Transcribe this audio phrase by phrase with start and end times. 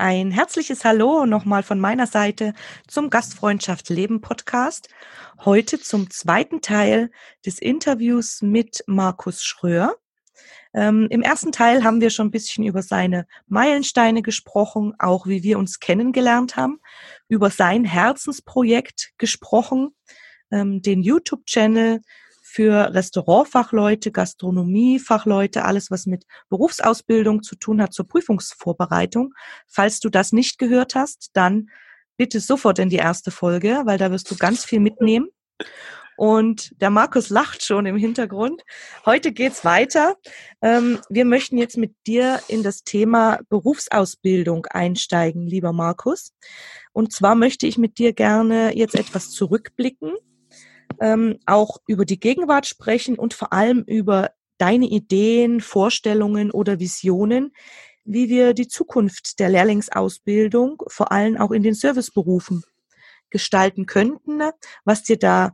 [0.00, 2.54] Ein herzliches Hallo nochmal von meiner Seite
[2.88, 4.88] zum Gastfreundschaft Leben Podcast.
[5.44, 7.10] Heute zum zweiten Teil
[7.44, 9.94] des Interviews mit Markus Schröer.
[10.72, 15.42] Ähm, Im ersten Teil haben wir schon ein bisschen über seine Meilensteine gesprochen, auch wie
[15.42, 16.80] wir uns kennengelernt haben,
[17.28, 19.90] über sein Herzensprojekt gesprochen,
[20.50, 22.00] ähm, den YouTube-Channel,
[22.52, 29.34] für Restaurantfachleute, Gastronomiefachleute, alles was mit Berufsausbildung zu tun hat zur Prüfungsvorbereitung.
[29.68, 31.70] Falls du das nicht gehört hast, dann
[32.16, 35.28] bitte sofort in die erste Folge, weil da wirst du ganz viel mitnehmen.
[36.16, 38.62] Und der Markus lacht schon im Hintergrund.
[39.06, 40.16] Heute geht's weiter.
[40.60, 46.32] Ähm, wir möchten jetzt mit dir in das Thema Berufsausbildung einsteigen, lieber Markus.
[46.92, 50.14] Und zwar möchte ich mit dir gerne jetzt etwas zurückblicken
[51.00, 57.52] ähm, auch über die Gegenwart sprechen und vor allem über deine Ideen, Vorstellungen oder Visionen,
[58.04, 62.64] wie wir die Zukunft der Lehrlingsausbildung vor allem auch in den Serviceberufen
[63.30, 64.52] gestalten könnten, ne?
[64.84, 65.52] was dir da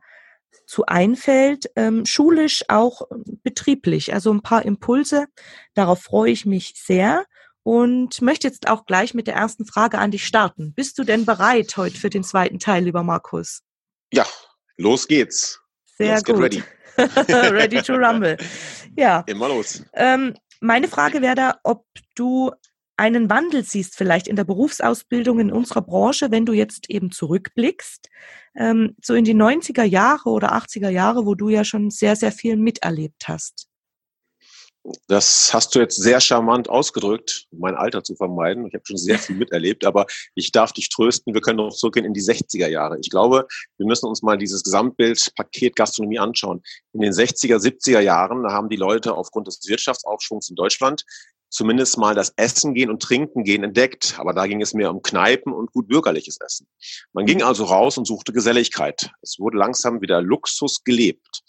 [0.66, 3.02] zu einfällt, ähm, schulisch auch
[3.42, 4.14] betrieblich.
[4.14, 5.26] Also ein paar Impulse,
[5.74, 7.24] darauf freue ich mich sehr
[7.62, 10.72] und möchte jetzt auch gleich mit der ersten Frage an dich starten.
[10.74, 13.62] Bist du denn bereit heute für den zweiten Teil, lieber Markus?
[14.12, 14.26] Ja,
[14.76, 15.60] Los geht's.
[15.96, 16.38] Sehr Let's gut.
[16.38, 16.62] Ready.
[16.98, 18.36] ready to rumble.
[18.96, 19.24] Ja.
[19.26, 19.84] Immer los.
[19.94, 22.50] Ähm, meine Frage wäre da, ob du
[22.96, 28.08] einen Wandel siehst vielleicht in der Berufsausbildung in unserer Branche, wenn du jetzt eben zurückblickst,
[28.56, 32.32] ähm, so in die 90er Jahre oder 80er Jahre, wo du ja schon sehr, sehr
[32.32, 33.68] viel miterlebt hast.
[35.08, 38.66] Das hast du jetzt sehr charmant ausgedrückt, mein Alter zu vermeiden.
[38.66, 42.06] Ich habe schon sehr viel miterlebt, aber ich darf dich trösten, wir können noch zurückgehen
[42.06, 42.98] in die 60er Jahre.
[43.00, 43.46] Ich glaube,
[43.78, 46.62] wir müssen uns mal dieses Gesamtbild Paket Gastronomie anschauen.
[46.92, 51.04] In den 60er, 70er Jahren, haben die Leute aufgrund des Wirtschaftsaufschwungs in Deutschland
[51.48, 54.16] zumindest mal das Essen gehen und Trinken gehen entdeckt.
[54.18, 56.66] Aber da ging es mehr um Kneipen und gut bürgerliches Essen.
[57.12, 59.10] Man ging also raus und suchte Geselligkeit.
[59.22, 61.42] Es wurde langsam wieder Luxus gelebt.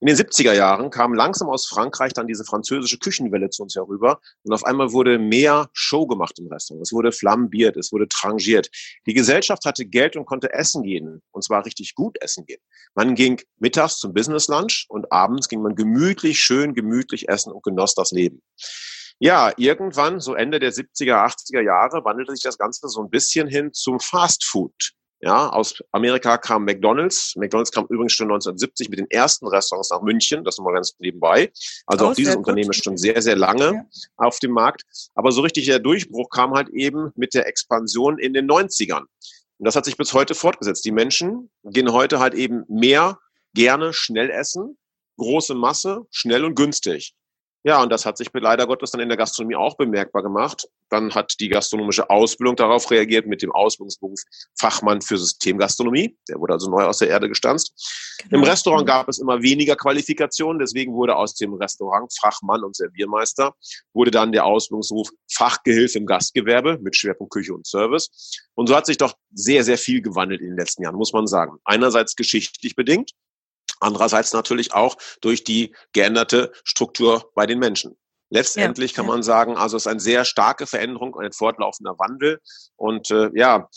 [0.00, 4.20] In den 70er Jahren kam langsam aus Frankreich dann diese französische Küchenwelle zu uns herüber
[4.44, 6.86] und auf einmal wurde mehr Show gemacht im Restaurant.
[6.86, 8.70] Es wurde flambiert, es wurde trangiert.
[9.06, 12.60] Die Gesellschaft hatte Geld und konnte essen gehen und zwar richtig gut essen gehen.
[12.94, 17.64] Man ging mittags zum Business Lunch und abends ging man gemütlich, schön gemütlich essen und
[17.64, 18.40] genoss das Leben.
[19.20, 23.48] Ja, irgendwann, so Ende der 70er, 80er Jahre, wandelte sich das Ganze so ein bisschen
[23.48, 24.92] hin zum Fast Food.
[25.20, 27.34] Ja, aus Amerika kam McDonald's.
[27.34, 30.44] McDonald's kam übrigens schon 1970 mit den ersten Restaurants nach München.
[30.44, 31.50] Das mal ganz nebenbei.
[31.86, 33.84] Also oh, auch dieses Unternehmen ist schon sehr, sehr lange ja.
[34.16, 34.84] auf dem Markt.
[35.16, 39.00] Aber so richtig der Durchbruch kam halt eben mit der Expansion in den 90ern.
[39.00, 40.84] Und das hat sich bis heute fortgesetzt.
[40.84, 43.18] Die Menschen gehen heute halt eben mehr
[43.54, 44.78] gerne schnell essen,
[45.16, 47.16] große Masse, schnell und günstig.
[47.64, 50.68] Ja, und das hat sich leider Gottes dann in der Gastronomie auch bemerkbar gemacht.
[50.90, 54.20] Dann hat die gastronomische Ausbildung darauf reagiert mit dem Ausbildungsberuf
[54.58, 56.16] Fachmann für Systemgastronomie.
[56.28, 58.16] Der wurde also neu aus der Erde gestanzt.
[58.22, 58.38] Genau.
[58.38, 63.54] Im Restaurant gab es immer weniger Qualifikationen, deswegen wurde aus dem Restaurant Fachmann und Serviermeister
[63.92, 68.40] wurde dann der Ausbildungsberuf Fachgehilfe im Gastgewerbe mit Schwerpunkt Küche und Service.
[68.54, 71.26] Und so hat sich doch sehr, sehr viel gewandelt in den letzten Jahren, muss man
[71.26, 71.58] sagen.
[71.64, 73.12] Einerseits geschichtlich bedingt,
[73.80, 77.96] Andererseits natürlich auch durch die geänderte Struktur bei den Menschen.
[78.30, 79.12] Letztendlich ja, kann ja.
[79.12, 82.40] man sagen, also es ist eine sehr starke Veränderung, ein fortlaufender Wandel.
[82.76, 83.68] Und äh, ja,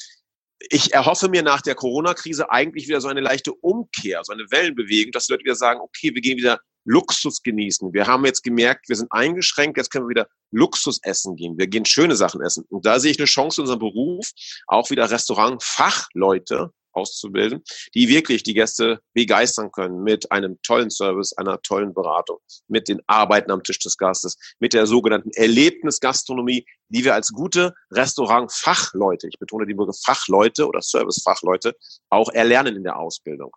[0.70, 5.12] ich erhoffe mir nach der Corona-Krise eigentlich wieder so eine leichte Umkehr, so eine Wellenbewegung,
[5.12, 7.94] dass die Leute wieder sagen, okay, wir gehen wieder Luxus genießen.
[7.94, 11.58] Wir haben jetzt gemerkt, wir sind eingeschränkt, jetzt können wir wieder Luxus essen gehen.
[11.58, 12.66] Wir gehen schöne Sachen essen.
[12.70, 14.32] Und da sehe ich eine Chance in unserem Beruf,
[14.68, 21.62] auch wieder Restaurantfachleute auszubilden, die wirklich die Gäste begeistern können mit einem tollen Service, einer
[21.62, 27.14] tollen Beratung, mit den Arbeiten am Tisch des Gastes, mit der sogenannten Erlebnisgastronomie, die wir
[27.14, 31.76] als gute Restaurantfachleute, ich betone die Begriffe Fachleute oder Servicefachleute,
[32.10, 33.52] auch erlernen in der Ausbildung.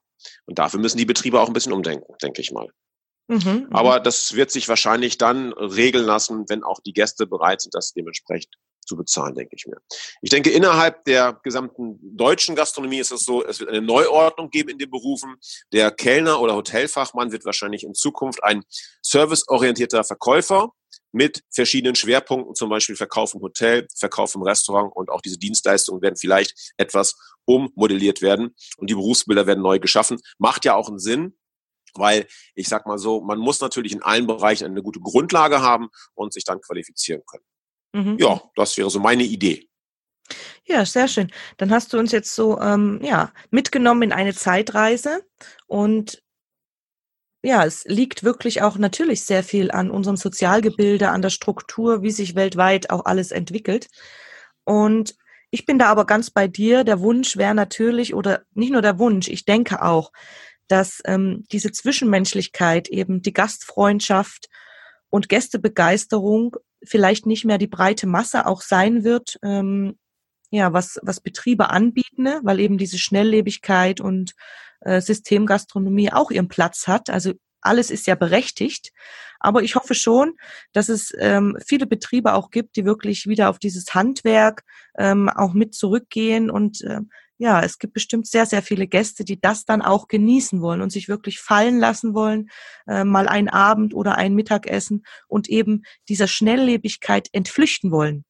[0.46, 2.68] Und dafür müssen die Betriebe auch ein bisschen umdenken, denke ich mal.
[3.28, 7.62] Mhm, mhm, Aber das wird sich wahrscheinlich dann regeln lassen, wenn auch die Gäste bereit
[7.62, 8.54] sind, das dementsprechend
[8.84, 9.76] zu bezahlen, denke ich mir.
[10.22, 14.70] Ich denke, innerhalb der gesamten deutschen Gastronomie ist es so, es wird eine Neuordnung geben
[14.70, 15.36] in den Berufen.
[15.72, 18.62] Der Kellner oder Hotelfachmann wird wahrscheinlich in Zukunft ein
[19.02, 20.72] serviceorientierter Verkäufer
[21.12, 26.02] mit verschiedenen Schwerpunkten, zum Beispiel Verkauf im Hotel, Verkauf im Restaurant und auch diese Dienstleistungen
[26.02, 27.14] werden vielleicht etwas
[27.44, 30.20] ummodelliert werden und die Berufsbilder werden neu geschaffen.
[30.38, 31.36] Macht ja auch einen Sinn,
[31.94, 35.88] weil ich sag mal so, man muss natürlich in allen Bereichen eine gute Grundlage haben
[36.14, 37.44] und sich dann qualifizieren können.
[37.94, 38.16] Mhm.
[38.18, 39.68] Ja, das wäre so meine Idee.
[40.66, 41.30] Ja, sehr schön.
[41.58, 45.22] Dann hast du uns jetzt so ähm, ja, mitgenommen in eine Zeitreise
[45.66, 46.22] und
[47.42, 52.10] ja, es liegt wirklich auch natürlich sehr viel an unserem Sozialgebilde, an der Struktur, wie
[52.10, 53.88] sich weltweit auch alles entwickelt.
[54.64, 55.14] Und
[55.50, 56.84] ich bin da aber ganz bei dir.
[56.84, 60.10] Der Wunsch wäre natürlich, oder nicht nur der Wunsch, ich denke auch,
[60.68, 64.48] dass ähm, diese Zwischenmenschlichkeit, eben die Gastfreundschaft
[65.10, 69.98] und Gästebegeisterung vielleicht nicht mehr die breite Masse auch sein wird, ähm,
[70.50, 72.40] ja, was, was Betriebe anbieten, ne?
[72.44, 74.34] weil eben diese Schnelllebigkeit und
[74.80, 77.10] äh, Systemgastronomie auch ihren Platz hat.
[77.10, 78.92] Also alles ist ja berechtigt.
[79.40, 80.34] Aber ich hoffe schon,
[80.72, 84.62] dass es ähm, viele Betriebe auch gibt, die wirklich wieder auf dieses Handwerk
[84.96, 86.50] ähm, auch mit zurückgehen.
[86.50, 87.00] Und äh,
[87.38, 90.90] ja, es gibt bestimmt sehr, sehr viele Gäste, die das dann auch genießen wollen und
[90.90, 92.50] sich wirklich fallen lassen wollen,
[92.86, 98.24] äh, mal ein Abend oder ein Mittagessen und eben dieser Schnelllebigkeit entflüchten wollen.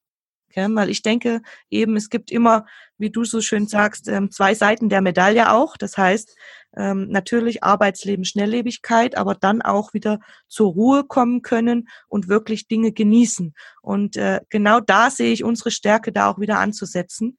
[0.48, 0.68] Okay?
[0.70, 2.66] Weil ich denke eben, es gibt immer,
[2.96, 5.76] wie du so schön sagst, ähm, zwei Seiten der Medaille auch.
[5.76, 6.36] Das heißt,
[6.76, 12.92] ähm, natürlich Arbeitsleben, Schnelllebigkeit, aber dann auch wieder zur Ruhe kommen können und wirklich Dinge
[12.92, 13.54] genießen.
[13.82, 17.36] Und äh, genau da sehe ich unsere Stärke da auch wieder anzusetzen.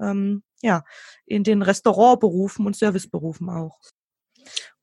[0.00, 0.84] Ähm, ja,
[1.26, 3.78] in den Restaurantberufen und Serviceberufen auch.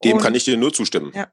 [0.03, 1.11] Dem und, kann ich dir nur zustimmen.
[1.13, 1.27] Ja.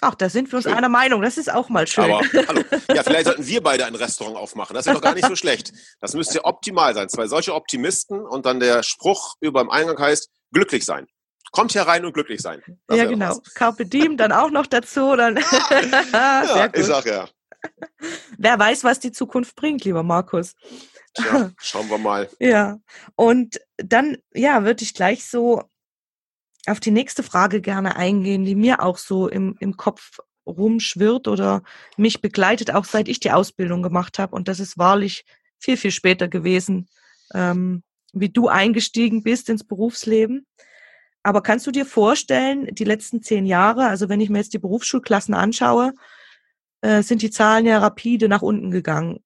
[0.00, 0.74] Ach, da sind wir uns schön.
[0.74, 1.22] einer Meinung.
[1.22, 2.04] Das ist auch mal schön.
[2.04, 2.62] Aber hallo.
[2.94, 4.74] Ja, vielleicht sollten wir beide ein Restaurant aufmachen.
[4.74, 5.72] Das ist doch gar nicht so schlecht.
[6.00, 7.08] Das müsste optimal sein.
[7.08, 11.06] Zwei solche Optimisten und dann der Spruch über dem Eingang heißt, glücklich sein.
[11.50, 12.62] Kommt herein und glücklich sein.
[12.86, 13.40] Das ja, genau.
[13.54, 15.16] Carpe Diem dann auch noch dazu.
[15.16, 15.36] Dann
[16.12, 17.28] ja, ich sag ja.
[18.36, 20.54] Wer weiß, was die Zukunft bringt, lieber Markus.
[21.18, 22.28] Tja, schauen wir mal.
[22.40, 22.78] ja.
[23.16, 25.62] Und dann, ja, würde ich gleich so
[26.66, 31.62] auf die nächste Frage gerne eingehen, die mir auch so im, im Kopf rumschwirrt oder
[31.96, 34.34] mich begleitet, auch seit ich die Ausbildung gemacht habe.
[34.34, 35.24] Und das ist wahrlich
[35.58, 36.88] viel, viel später gewesen,
[37.34, 37.82] ähm,
[38.12, 40.46] wie du eingestiegen bist ins Berufsleben.
[41.22, 44.58] Aber kannst du dir vorstellen, die letzten zehn Jahre, also wenn ich mir jetzt die
[44.58, 45.92] Berufsschulklassen anschaue,
[46.80, 49.20] äh, sind die Zahlen ja rapide nach unten gegangen.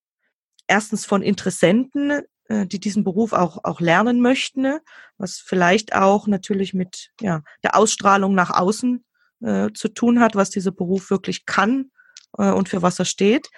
[0.67, 4.79] Erstens von Interessenten, äh, die diesen Beruf auch, auch lernen möchten,
[5.17, 9.03] was vielleicht auch natürlich mit ja, der Ausstrahlung nach außen
[9.41, 11.91] äh, zu tun hat, was dieser Beruf wirklich kann
[12.37, 13.49] äh, und für was er steht.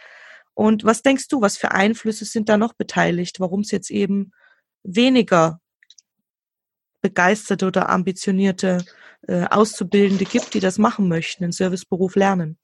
[0.53, 4.31] Und was denkst du, was für Einflüsse sind da noch beteiligt, warum es jetzt eben
[4.83, 5.59] weniger
[7.01, 8.83] begeisterte oder ambitionierte
[9.27, 12.57] äh, Auszubildende gibt, die das machen möchten, den Serviceberuf lernen?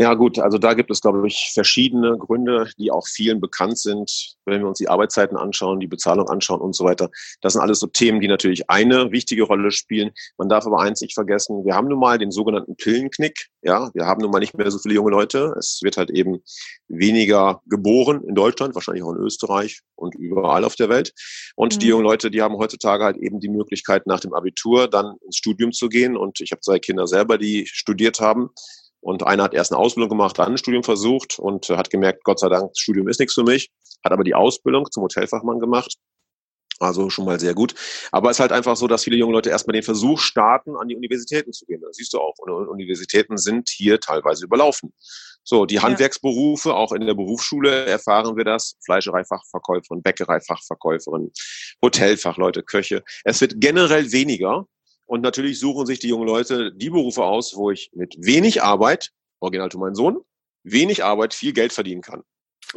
[0.00, 4.34] Ja gut, also da gibt es, glaube ich, verschiedene Gründe, die auch vielen bekannt sind,
[4.46, 7.10] wenn wir uns die Arbeitszeiten anschauen, die Bezahlung anschauen und so weiter.
[7.42, 10.12] Das sind alles so Themen, die natürlich eine wichtige Rolle spielen.
[10.38, 13.48] Man darf aber eins nicht vergessen, wir haben nun mal den sogenannten Pillenknick.
[13.60, 15.54] Ja, wir haben nun mal nicht mehr so viele junge Leute.
[15.58, 16.42] Es wird halt eben
[16.88, 21.12] weniger geboren in Deutschland, wahrscheinlich auch in Österreich und überall auf der Welt.
[21.56, 21.78] Und mhm.
[21.78, 25.36] die jungen Leute, die haben heutzutage halt eben die Möglichkeit, nach dem Abitur dann ins
[25.36, 26.16] Studium zu gehen.
[26.16, 28.48] Und ich habe zwei Kinder selber, die studiert haben.
[29.00, 32.38] Und einer hat erst eine Ausbildung gemacht, dann ein Studium versucht und hat gemerkt, Gott
[32.38, 33.70] sei Dank, das Studium ist nichts für mich,
[34.04, 35.96] hat aber die Ausbildung zum Hotelfachmann gemacht.
[36.80, 37.74] Also schon mal sehr gut.
[38.10, 40.88] Aber es ist halt einfach so, dass viele junge Leute erstmal den Versuch starten, an
[40.88, 41.82] die Universitäten zu gehen.
[41.82, 42.34] Das siehst du auch.
[42.38, 44.94] Und Universitäten sind hier teilweise überlaufen.
[45.42, 48.76] So, die Handwerksberufe, auch in der Berufsschule erfahren wir das.
[48.84, 51.30] Fleischereifachverkäuferin, Bäckereifachverkäuferin,
[51.82, 53.02] Hotelfachleute, Köche.
[53.24, 54.66] Es wird generell weniger.
[55.10, 59.10] Und natürlich suchen sich die jungen Leute die Berufe aus, wo ich mit wenig Arbeit,
[59.40, 60.20] original zu meinem Sohn,
[60.62, 62.22] wenig Arbeit viel Geld verdienen kann.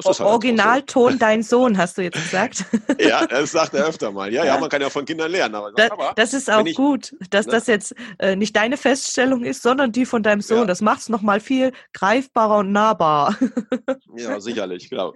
[0.04, 1.18] Halt Originalton so.
[1.20, 2.66] dein Sohn, hast du jetzt gesagt.
[3.00, 4.34] ja, das sagt er öfter mal.
[4.34, 5.54] Ja, ja, ja man kann ja von Kindern lernen.
[5.54, 7.52] Aber, das, aber das ist auch ich, gut, dass ne?
[7.52, 10.58] das jetzt äh, nicht deine Feststellung ist, sondern die von deinem Sohn.
[10.62, 10.66] Ja.
[10.66, 13.38] Das macht es nochmal viel greifbarer und nahbar.
[14.18, 15.14] ja, sicherlich, klar.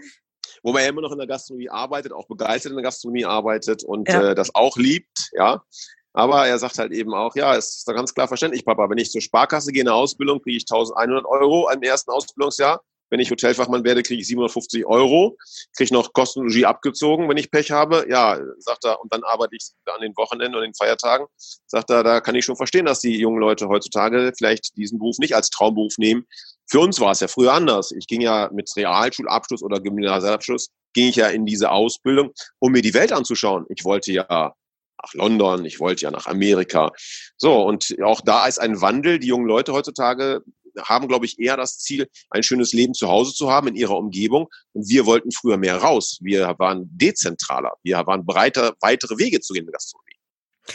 [0.61, 4.07] Wobei er immer noch in der Gastronomie arbeitet, auch begeistert in der Gastronomie arbeitet und
[4.07, 4.21] ja.
[4.21, 5.63] äh, das auch liebt, ja.
[6.17, 8.97] Aber er sagt halt eben auch, ja, es ist da ganz klar verständlich, Papa, wenn
[8.97, 12.81] ich zur Sparkasse gehe in eine Ausbildung, kriege ich 1100 Euro im ersten Ausbildungsjahr.
[13.11, 15.37] Wenn ich Hotelfachmann werde, kriege ich 750 Euro,
[15.77, 18.07] kriege noch Kostenlogie abgezogen, wenn ich Pech habe.
[18.09, 21.27] Ja, sagt er, und dann arbeite ich an den Wochenenden und den Feiertagen.
[21.67, 25.19] Sagt er, da kann ich schon verstehen, dass die jungen Leute heutzutage vielleicht diesen Beruf
[25.19, 26.25] nicht als Traumberuf nehmen,
[26.65, 27.91] Für uns war es ja früher anders.
[27.91, 32.81] Ich ging ja mit Realschulabschluss oder Gymnasialabschluss, ging ich ja in diese Ausbildung, um mir
[32.81, 33.67] die Welt anzuschauen.
[33.69, 34.55] Ich wollte ja
[35.01, 36.91] nach London, ich wollte ja nach Amerika.
[37.37, 39.19] So, und auch da ist ein Wandel.
[39.19, 40.41] Die jungen Leute heutzutage
[40.81, 43.97] haben, glaube ich, eher das Ziel, ein schönes Leben zu Hause zu haben in ihrer
[43.97, 44.47] Umgebung.
[44.73, 46.19] Und wir wollten früher mehr raus.
[46.21, 47.73] Wir waren dezentraler.
[47.83, 50.07] Wir waren breiter, weitere Wege zu gehen in der Gastronomie.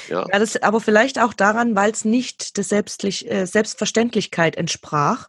[0.09, 0.27] Ja.
[0.33, 5.29] ja, das aber vielleicht auch daran, weil es nicht der Selbstlich, äh, Selbstverständlichkeit entsprach,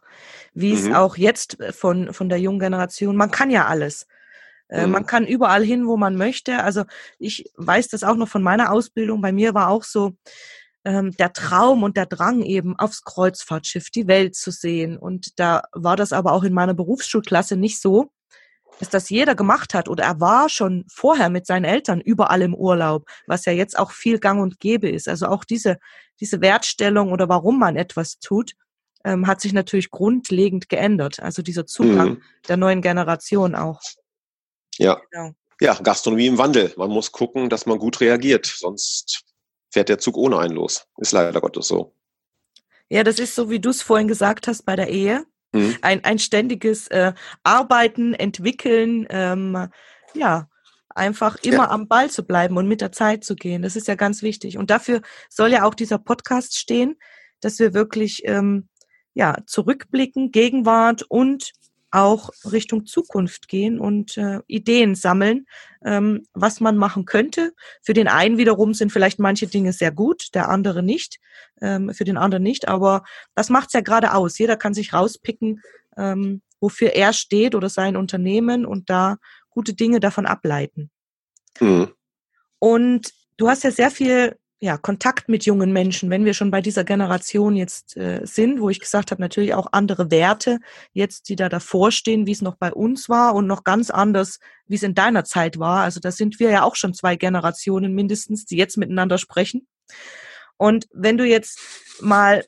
[0.54, 0.78] wie mhm.
[0.78, 4.06] es auch jetzt von, von der jungen Generation, man kann ja alles.
[4.74, 4.92] Äh, mhm.
[4.92, 6.62] Man kann überall hin, wo man möchte.
[6.62, 6.84] Also
[7.18, 9.20] ich weiß das auch noch von meiner Ausbildung.
[9.20, 10.12] Bei mir war auch so,
[10.84, 14.98] ähm, der Traum und der Drang eben aufs Kreuzfahrtschiff die Welt zu sehen.
[14.98, 18.10] Und da war das aber auch in meiner Berufsschulklasse nicht so,
[18.80, 22.54] dass das jeder gemacht hat oder er war schon vorher mit seinen Eltern überall im
[22.54, 25.08] Urlaub, was ja jetzt auch viel gang und gäbe ist.
[25.08, 25.78] Also auch diese,
[26.20, 28.52] diese Wertstellung oder warum man etwas tut,
[29.04, 31.20] ähm, hat sich natürlich grundlegend geändert.
[31.20, 32.22] Also dieser Zugang mhm.
[32.48, 33.80] der neuen Generation auch.
[34.78, 35.00] Ja.
[35.10, 35.32] Genau.
[35.60, 36.72] Ja, Gastronomie im Wandel.
[36.76, 39.24] Man muss gucken, dass man gut reagiert, sonst
[39.70, 40.86] fährt der Zug ohne einen los.
[40.98, 41.94] Ist leider Gottes so.
[42.88, 45.24] Ja, das ist so, wie du es vorhin gesagt hast bei der Ehe.
[45.52, 45.76] Mhm.
[45.82, 47.12] Ein, ein ständiges äh,
[47.44, 49.68] Arbeiten, Entwickeln, ähm,
[50.14, 50.48] ja,
[50.94, 51.70] einfach immer ja.
[51.70, 53.62] am Ball zu bleiben und mit der Zeit zu gehen.
[53.62, 54.58] Das ist ja ganz wichtig.
[54.58, 56.96] Und dafür soll ja auch dieser Podcast stehen,
[57.40, 58.68] dass wir wirklich ähm,
[59.12, 61.52] ja, zurückblicken, Gegenwart und
[61.94, 65.46] auch Richtung Zukunft gehen und äh, Ideen sammeln,
[65.84, 67.52] ähm, was man machen könnte.
[67.82, 71.20] Für den einen wiederum sind vielleicht manche Dinge sehr gut, der andere nicht,
[71.60, 72.68] ähm, für den anderen nicht.
[72.68, 74.38] Aber das macht's ja gerade aus.
[74.38, 75.60] Jeder kann sich rauspicken,
[75.96, 79.18] ähm, wofür er steht oder sein Unternehmen und da
[79.50, 80.90] gute Dinge davon ableiten.
[81.60, 81.92] Mhm.
[82.58, 86.62] Und du hast ja sehr viel ja, Kontakt mit jungen Menschen, wenn wir schon bei
[86.62, 90.58] dieser Generation jetzt äh, sind, wo ich gesagt habe, natürlich auch andere Werte
[90.94, 94.38] jetzt, die da davor stehen, wie es noch bei uns war und noch ganz anders,
[94.66, 95.82] wie es in deiner Zeit war.
[95.82, 99.66] Also da sind wir ja auch schon zwei Generationen mindestens, die jetzt miteinander sprechen.
[100.56, 101.60] Und wenn du jetzt
[102.00, 102.42] mal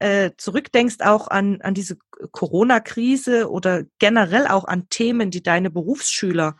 [0.00, 1.98] äh, zurückdenkst auch an, an diese
[2.32, 6.56] Corona-Krise oder generell auch an Themen, die deine Berufsschüler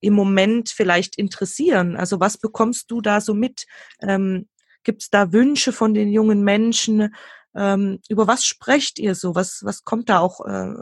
[0.00, 1.96] im Moment vielleicht interessieren?
[1.96, 3.66] Also was bekommst du da so mit?
[4.00, 4.48] Ähm,
[4.82, 7.14] Gibt es da Wünsche von den jungen Menschen?
[7.54, 9.34] Ähm, über was sprecht ihr so?
[9.34, 10.44] Was, was kommt da auch?
[10.46, 10.74] Äh,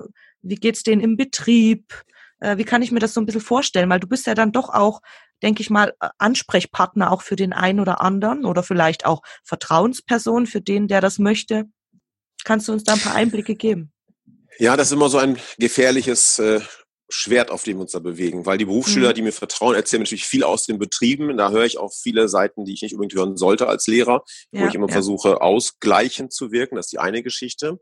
[0.42, 2.04] wie geht's denen im Betrieb?
[2.40, 3.90] Äh, wie kann ich mir das so ein bisschen vorstellen?
[3.90, 5.00] Weil du bist ja dann doch auch,
[5.42, 10.60] denke ich mal, Ansprechpartner auch für den einen oder anderen oder vielleicht auch Vertrauensperson für
[10.60, 11.64] den, der das möchte.
[12.44, 13.92] Kannst du uns da ein paar Einblicke geben?
[14.58, 16.60] Ja, das ist immer so ein gefährliches äh,
[17.08, 19.14] Schwert, auf dem wir uns da bewegen, weil die Berufsschüler, mhm.
[19.14, 21.36] die mir vertrauen, erzählen natürlich viel aus den Betrieben.
[21.36, 24.62] Da höre ich auch viele Seiten, die ich nicht unbedingt hören sollte als Lehrer, ja,
[24.62, 24.92] wo ich immer ja.
[24.92, 26.76] versuche, ausgleichend zu wirken.
[26.76, 27.78] Das ist die eine Geschichte.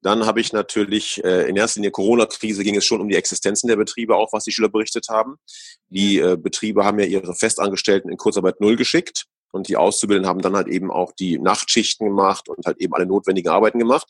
[0.00, 3.68] Dann habe ich natürlich äh, in erster Linie Corona-Krise ging es schon um die Existenzen
[3.68, 5.36] der Betriebe, auch was die Schüler berichtet haben.
[5.88, 10.42] Die äh, Betriebe haben ja ihre Festangestellten in Kurzarbeit null geschickt und die Auszubildenden haben
[10.42, 14.08] dann halt eben auch die Nachtschichten gemacht und halt eben alle notwendigen Arbeiten gemacht.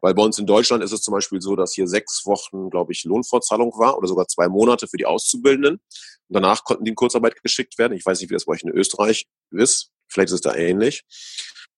[0.00, 2.92] Weil bei uns in Deutschland ist es zum Beispiel so, dass hier sechs Wochen, glaube
[2.92, 5.74] ich, Lohnfortzahlung war oder sogar zwei Monate für die Auszubildenden.
[5.74, 7.94] Und danach konnten die in Kurzarbeit geschickt werden.
[7.94, 9.90] Ich weiß nicht, wie das bei euch in Österreich ist.
[10.08, 11.04] Vielleicht ist es da ähnlich.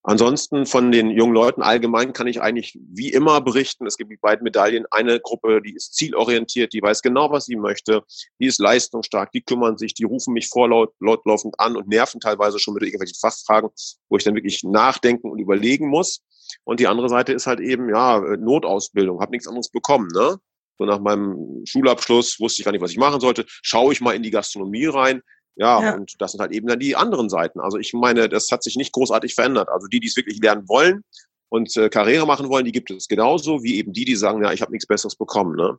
[0.03, 3.85] Ansonsten von den jungen Leuten allgemein kann ich eigentlich wie immer berichten.
[3.85, 4.85] Es gibt die beiden Medaillen.
[4.91, 8.03] Eine Gruppe, die ist zielorientiert, die weiß genau, was sie möchte,
[8.39, 12.75] die ist leistungsstark, die kümmern sich, die rufen mich vorlaufend an und nerven teilweise schon
[12.75, 13.69] mit irgendwelchen Fachfragen,
[14.07, 16.21] wo ich dann wirklich nachdenken und überlegen muss.
[16.63, 20.39] Und die andere Seite ist halt eben, ja, Notausbildung, habe nichts anderes bekommen, ne?
[20.79, 23.43] So nach meinem Schulabschluss wusste ich gar nicht, was ich machen sollte.
[23.47, 25.21] Schaue ich mal in die Gastronomie rein.
[25.55, 27.59] Ja, ja, und das sind halt eben dann die anderen Seiten.
[27.59, 29.69] Also ich meine, das hat sich nicht großartig verändert.
[29.69, 31.03] Also die, die es wirklich lernen wollen
[31.49, 34.53] und äh, Karriere machen wollen, die gibt es genauso wie eben die, die sagen, ja,
[34.53, 35.55] ich habe nichts Besseres bekommen.
[35.55, 35.77] Ne?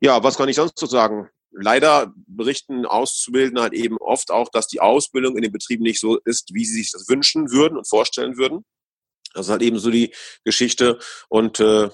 [0.00, 1.28] Ja, was kann ich sonst so sagen?
[1.50, 6.18] Leider berichten Auszubildende halt eben oft auch, dass die Ausbildung in den Betrieben nicht so
[6.24, 8.64] ist, wie sie sich das wünschen würden und vorstellen würden.
[9.32, 10.14] Das ist halt eben so die
[10.44, 10.98] Geschichte.
[11.28, 11.88] Und äh,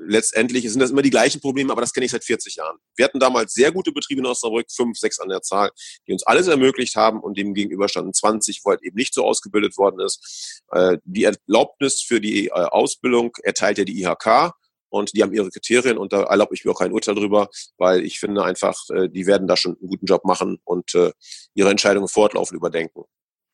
[0.00, 2.78] letztendlich sind das immer die gleichen Probleme, aber das kenne ich seit 40 Jahren.
[2.96, 5.70] Wir hatten damals sehr gute Betriebe in Osnabrück, fünf, sechs an der Zahl,
[6.06, 9.24] die uns alles ermöglicht haben und dem gegenüber standen 20, wo halt eben nicht so
[9.24, 10.62] ausgebildet worden ist.
[10.72, 14.52] Äh, die Erlaubnis für die äh, Ausbildung erteilt ja die IHK
[14.88, 18.04] und die haben ihre Kriterien und da erlaube ich mir auch kein Urteil drüber, weil
[18.04, 21.12] ich finde einfach, äh, die werden da schon einen guten Job machen und äh,
[21.54, 23.04] ihre Entscheidungen fortlaufend überdenken.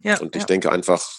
[0.01, 0.47] Ja, und ich ja.
[0.47, 1.19] denke einfach,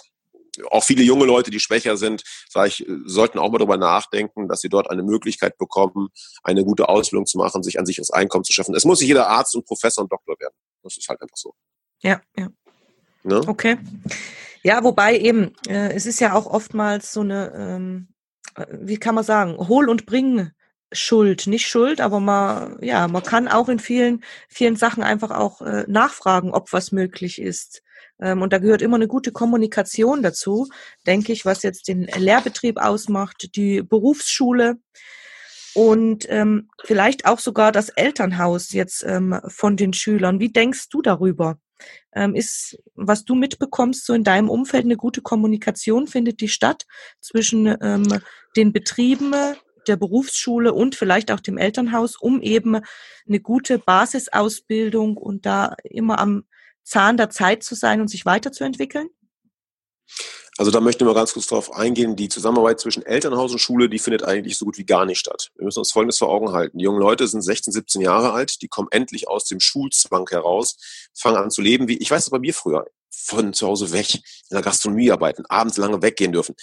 [0.71, 4.61] auch viele junge Leute, die schwächer sind, sage ich, sollten auch mal darüber nachdenken, dass
[4.61, 6.09] sie dort eine Möglichkeit bekommen,
[6.43, 8.75] eine gute Ausbildung zu machen, sich an sich das Einkommen zu schaffen.
[8.75, 10.55] Es muss nicht jeder Arzt und Professor und Doktor werden.
[10.83, 11.53] Das ist halt einfach so.
[12.01, 12.49] Ja, ja.
[13.23, 13.41] Ne?
[13.47, 13.77] Okay.
[14.63, 18.07] Ja, wobei eben, äh, es ist ja auch oftmals so eine, ähm,
[18.55, 20.51] äh, wie kann man sagen, Hol- und Bring-
[20.91, 25.61] Schuld, nicht Schuld, aber man, ja, man kann auch in vielen, vielen Sachen einfach auch
[25.61, 27.81] äh, nachfragen, ob was möglich ist.
[28.21, 30.67] Ähm, und da gehört immer eine gute Kommunikation dazu,
[31.05, 34.77] denke ich, was jetzt den Lehrbetrieb ausmacht, die Berufsschule
[35.75, 40.39] und ähm, vielleicht auch sogar das Elternhaus jetzt ähm, von den Schülern.
[40.39, 41.59] Wie denkst du darüber?
[42.13, 46.85] Ähm, ist, was du mitbekommst, so in deinem Umfeld eine gute Kommunikation findet die statt
[47.19, 48.07] zwischen ähm,
[48.55, 49.33] den Betrieben
[49.85, 52.79] der Berufsschule und vielleicht auch dem Elternhaus, um eben
[53.27, 56.45] eine gute Basisausbildung und da immer am
[56.85, 59.09] Zahn der Zeit zu sein und sich weiterzuentwickeln?
[60.57, 62.15] Also da möchte ich mal ganz kurz drauf eingehen.
[62.15, 65.51] Die Zusammenarbeit zwischen Elternhaus und Schule, die findet eigentlich so gut wie gar nicht statt.
[65.55, 66.77] Wir müssen uns Folgendes vor Augen halten.
[66.77, 70.77] Die jungen Leute sind 16, 17 Jahre alt, die kommen endlich aus dem Schulzwang heraus,
[71.13, 74.15] fangen an zu leben wie, ich weiß das bei mir früher, von zu Hause weg,
[74.15, 76.55] in der Gastronomie arbeiten, abends lange weggehen dürfen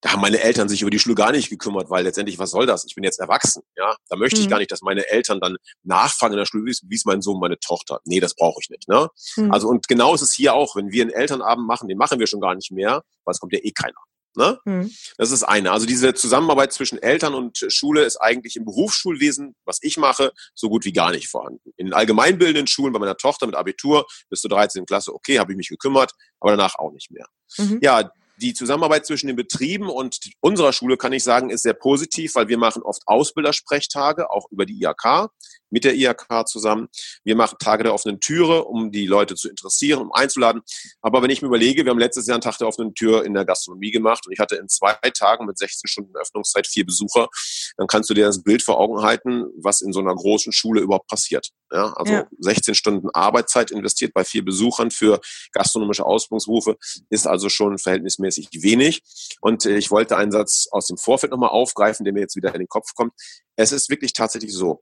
[0.00, 2.66] da haben meine Eltern sich über die Schule gar nicht gekümmert, weil letztendlich, was soll
[2.66, 2.84] das?
[2.84, 3.96] Ich bin jetzt erwachsen, ja.
[4.08, 4.44] Da möchte mhm.
[4.44, 7.38] ich gar nicht, dass meine Eltern dann nachfragen in der Schule, wie ist mein Sohn,
[7.38, 8.00] meine Tochter.
[8.04, 9.08] Nee, das brauche ich nicht, ne?
[9.36, 9.52] Mhm.
[9.52, 12.26] Also, und genau ist es hier auch, wenn wir einen Elternabend machen, den machen wir
[12.26, 13.98] schon gar nicht mehr, weil es kommt ja eh keiner.
[14.36, 14.60] Ne?
[14.64, 14.92] Mhm.
[15.18, 15.72] Das ist eine.
[15.72, 20.68] Also diese Zusammenarbeit zwischen Eltern und Schule ist eigentlich im Berufsschulwesen, was ich mache, so
[20.68, 21.72] gut wie gar nicht vorhanden.
[21.76, 24.86] In allgemeinbildenden Schulen bei meiner Tochter mit Abitur bis zur 13.
[24.86, 27.26] Klasse, okay, habe ich mich gekümmert, aber danach auch nicht mehr.
[27.58, 27.80] Mhm.
[27.82, 32.34] Ja, die Zusammenarbeit zwischen den Betrieben und unserer Schule, kann ich sagen, ist sehr positiv,
[32.34, 35.30] weil wir machen oft Ausbildersprechtage, auch über die IHK
[35.70, 36.88] mit der IHK zusammen.
[37.24, 40.62] Wir machen Tage der offenen Türe, um die Leute zu interessieren, um einzuladen.
[41.00, 43.34] Aber wenn ich mir überlege, wir haben letztes Jahr einen Tag der offenen Tür in
[43.34, 47.28] der Gastronomie gemacht und ich hatte in zwei Tagen mit 16 Stunden Öffnungszeit vier Besucher,
[47.76, 50.80] dann kannst du dir das Bild vor Augen halten, was in so einer großen Schule
[50.80, 51.50] überhaupt passiert.
[51.72, 52.26] Ja, also ja.
[52.38, 55.20] 16 Stunden Arbeitszeit investiert bei vier Besuchern für
[55.52, 56.76] gastronomische Ausbildungsberufe
[57.08, 59.02] ist also schon verhältnismäßig wenig.
[59.40, 62.60] Und ich wollte einen Satz aus dem Vorfeld nochmal aufgreifen, der mir jetzt wieder in
[62.60, 63.12] den Kopf kommt.
[63.56, 64.80] Es ist wirklich tatsächlich so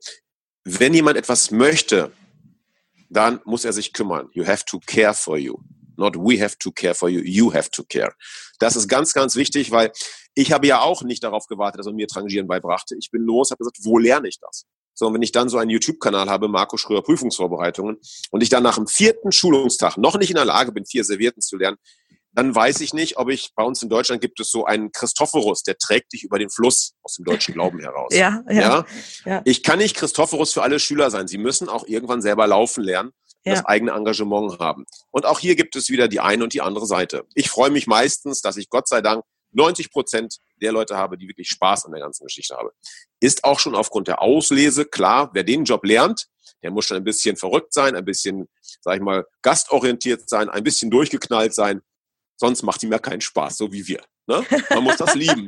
[0.77, 2.11] wenn jemand etwas möchte,
[3.09, 4.29] dann muss er sich kümmern.
[4.33, 5.57] You have to care for you.
[5.97, 8.13] Not we have to care for you, you have to care.
[8.59, 9.91] Das ist ganz, ganz wichtig, weil
[10.33, 12.95] ich habe ja auch nicht darauf gewartet, dass er mir Trangieren beibrachte.
[12.97, 14.65] Ich bin los, habe gesagt, wo lerne ich das?
[14.93, 17.97] So, und wenn ich dann so einen YouTube-Kanal habe, Marco Schröer Prüfungsvorbereitungen,
[18.31, 21.41] und ich dann nach dem vierten Schulungstag noch nicht in der Lage bin, vier Servierten
[21.41, 21.77] zu lernen,
[22.31, 25.63] dann weiß ich nicht, ob ich, bei uns in Deutschland gibt es so einen Christophorus,
[25.63, 28.09] der trägt dich über den Fluss aus dem deutschen Glauben heraus.
[28.13, 28.85] ja, ja, ja,
[29.25, 29.41] ja.
[29.45, 31.27] Ich kann nicht Christophorus für alle Schüler sein.
[31.27, 33.11] Sie müssen auch irgendwann selber laufen lernen,
[33.45, 33.55] ja.
[33.55, 34.85] das eigene Engagement haben.
[35.11, 37.25] Und auch hier gibt es wieder die eine und die andere Seite.
[37.33, 41.27] Ich freue mich meistens, dass ich Gott sei Dank 90 Prozent der Leute habe, die
[41.27, 42.69] wirklich Spaß an der ganzen Geschichte haben.
[43.19, 46.27] Ist auch schon aufgrund der Auslese klar, wer den Job lernt,
[46.61, 48.47] der muss schon ein bisschen verrückt sein, ein bisschen,
[48.81, 51.81] sag ich mal, gastorientiert sein, ein bisschen durchgeknallt sein.
[52.39, 54.01] Sonst macht ihm ja keinen Spaß, so wie wir.
[54.25, 54.45] Ne?
[54.69, 55.45] Man muss das lieben.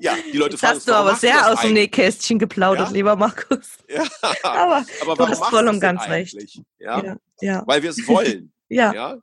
[0.00, 2.92] Ja, die Leute Jetzt fragen, hast du aber sehr aus dem Nähkästchen geplaudert, ja?
[2.92, 3.70] lieber Markus.
[3.88, 4.04] Ja,
[4.42, 6.36] aber, aber du hast voll und ganz recht.
[6.78, 7.16] Ja?
[7.40, 7.62] ja?
[7.66, 8.52] Weil wir es wollen.
[8.68, 9.16] ja.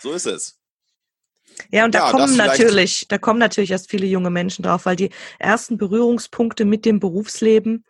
[0.00, 0.58] So ist es.
[1.70, 5.10] Ja, und da kommen natürlich, da kommen natürlich erst viele junge Menschen drauf, weil die
[5.38, 7.84] ersten Berührungspunkte mit dem Berufsleben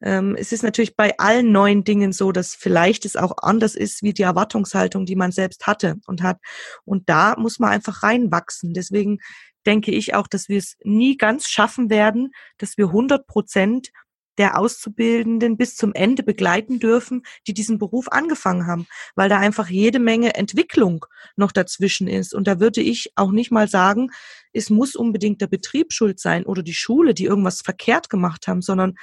[0.00, 4.12] es ist natürlich bei allen neuen Dingen so, dass vielleicht es auch anders ist wie
[4.12, 6.38] die Erwartungshaltung, die man selbst hatte und hat.
[6.84, 8.74] Und da muss man einfach reinwachsen.
[8.74, 9.18] Deswegen
[9.64, 13.88] denke ich auch, dass wir es nie ganz schaffen werden, dass wir 100 Prozent
[14.38, 19.68] der Auszubildenden bis zum Ende begleiten dürfen, die diesen Beruf angefangen haben, weil da einfach
[19.68, 22.34] jede Menge Entwicklung noch dazwischen ist.
[22.34, 24.10] Und da würde ich auch nicht mal sagen,
[24.52, 28.62] es muss unbedingt der Betrieb schuld sein oder die Schule, die irgendwas verkehrt gemacht haben,
[28.62, 28.94] sondern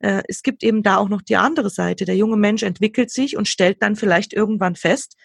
[0.00, 2.04] äh, es gibt eben da auch noch die andere Seite.
[2.04, 5.16] Der junge Mensch entwickelt sich und stellt dann vielleicht irgendwann fest,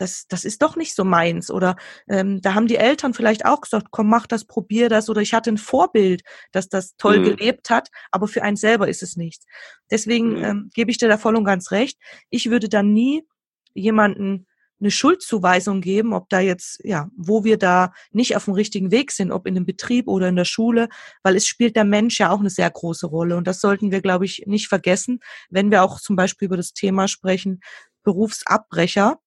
[0.00, 1.50] das, das ist doch nicht so meins.
[1.50, 1.76] Oder
[2.08, 5.10] ähm, da haben die Eltern vielleicht auch gesagt, komm, mach das, probier das.
[5.10, 7.24] Oder ich hatte ein Vorbild, das das toll mhm.
[7.24, 9.44] gelebt hat, aber für einen selber ist es nichts.
[9.90, 10.44] Deswegen mhm.
[10.44, 11.98] ähm, gebe ich dir da voll und ganz recht.
[12.30, 13.26] Ich würde dann nie
[13.74, 14.46] jemanden
[14.80, 19.12] eine Schuldzuweisung geben, ob da jetzt, ja, wo wir da nicht auf dem richtigen Weg
[19.12, 20.88] sind, ob in einem Betrieb oder in der Schule,
[21.22, 23.36] weil es spielt der Mensch ja auch eine sehr große Rolle.
[23.36, 26.72] Und das sollten wir, glaube ich, nicht vergessen, wenn wir auch zum Beispiel über das
[26.72, 27.60] Thema sprechen,
[28.02, 29.18] Berufsabbrecher.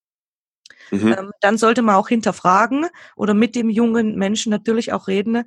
[0.92, 1.16] Mhm.
[1.18, 5.44] Ähm, dann sollte man auch hinterfragen oder mit dem jungen Menschen natürlich auch reden.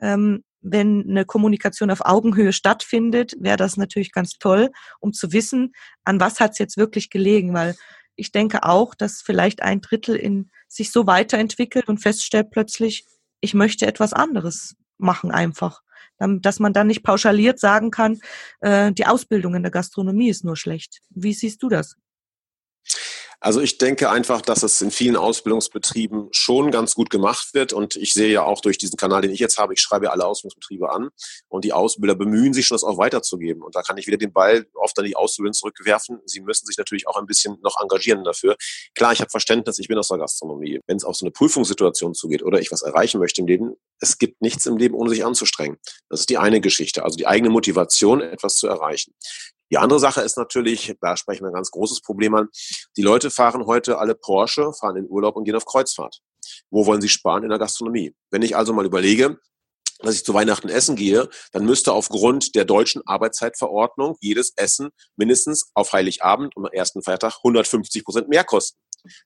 [0.00, 4.70] Ähm, wenn eine Kommunikation auf Augenhöhe stattfindet, wäre das natürlich ganz toll,
[5.00, 5.72] um zu wissen,
[6.04, 7.76] an was hat es jetzt wirklich gelegen, weil
[8.16, 13.04] ich denke auch, dass vielleicht ein Drittel in sich so weiterentwickelt und feststellt plötzlich,
[13.40, 15.82] ich möchte etwas anderes machen einfach.
[16.18, 18.18] Dass man dann nicht pauschaliert sagen kann,
[18.60, 21.00] äh, die Ausbildung in der Gastronomie ist nur schlecht.
[21.10, 21.96] Wie siehst du das?
[23.40, 27.72] Also ich denke einfach, dass es in vielen Ausbildungsbetrieben schon ganz gut gemacht wird.
[27.72, 30.26] Und ich sehe ja auch durch diesen Kanal, den ich jetzt habe, ich schreibe alle
[30.26, 31.10] Ausbildungsbetriebe an
[31.48, 33.62] und die Ausbilder bemühen sich schon, das auch weiterzugeben.
[33.62, 36.20] Und da kann ich wieder den Ball oft an die Ausbildenden zurückwerfen.
[36.24, 38.56] Sie müssen sich natürlich auch ein bisschen noch engagieren dafür.
[38.94, 40.80] Klar, ich habe Verständnis, ich bin aus der Gastronomie.
[40.86, 44.18] Wenn es auf so eine Prüfungssituation zugeht oder ich was erreichen möchte im Leben, es
[44.18, 45.78] gibt nichts im Leben, ohne sich anzustrengen.
[46.08, 49.14] Das ist die eine Geschichte, also die eigene Motivation, etwas zu erreichen.
[49.70, 52.48] Die andere Sache ist natürlich, da sprechen wir ein ganz großes Problem an,
[52.96, 56.20] die Leute fahren heute alle Porsche, fahren in Urlaub und gehen auf Kreuzfahrt.
[56.70, 57.42] Wo wollen sie sparen?
[57.42, 58.14] In der Gastronomie.
[58.30, 59.38] Wenn ich also mal überlege,
[60.00, 65.70] dass ich zu Weihnachten essen gehe, dann müsste aufgrund der deutschen Arbeitszeitverordnung jedes Essen mindestens
[65.74, 68.78] auf Heiligabend und am ersten Feiertag 150 Prozent mehr kosten.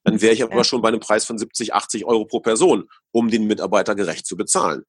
[0.04, 3.30] Dann wäre ich aber schon bei einem Preis von 70, 80 Euro pro Person, um
[3.30, 4.84] den Mitarbeiter gerecht zu bezahlen.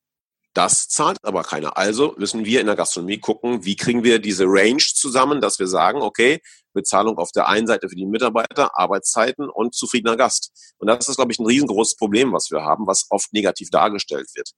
[0.53, 1.77] Das zahlt aber keiner.
[1.77, 5.67] Also müssen wir in der Gastronomie gucken, wie kriegen wir diese Range zusammen, dass wir
[5.67, 6.41] sagen, okay,
[6.73, 10.51] Bezahlung auf der einen Seite für die Mitarbeiter, Arbeitszeiten und zufriedener Gast.
[10.77, 14.27] Und das ist, glaube ich, ein riesengroßes Problem, was wir haben, was oft negativ dargestellt
[14.35, 14.51] wird.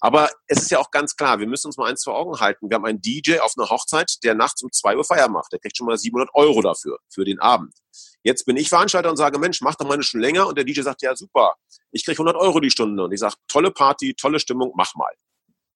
[0.00, 2.68] Aber es ist ja auch ganz klar, wir müssen uns mal eins vor Augen halten.
[2.68, 5.52] Wir haben einen DJ auf einer Hochzeit, der nachts um zwei Uhr Feier macht.
[5.52, 7.72] Der kriegt schon mal 700 Euro dafür, für den Abend.
[8.24, 10.46] Jetzt bin ich Veranstalter und sage, Mensch, mach doch mal eine Stunde länger.
[10.46, 11.56] Und der DJ sagt, ja, super,
[11.90, 13.04] ich krieg 100 Euro die Stunde.
[13.04, 15.12] Und ich sage, tolle Party, tolle Stimmung, mach mal.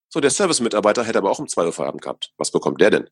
[0.09, 2.33] So, der Service-Mitarbeiter hätte aber auch um zwei Uhr Feierabend gehabt.
[2.37, 3.11] Was bekommt der denn?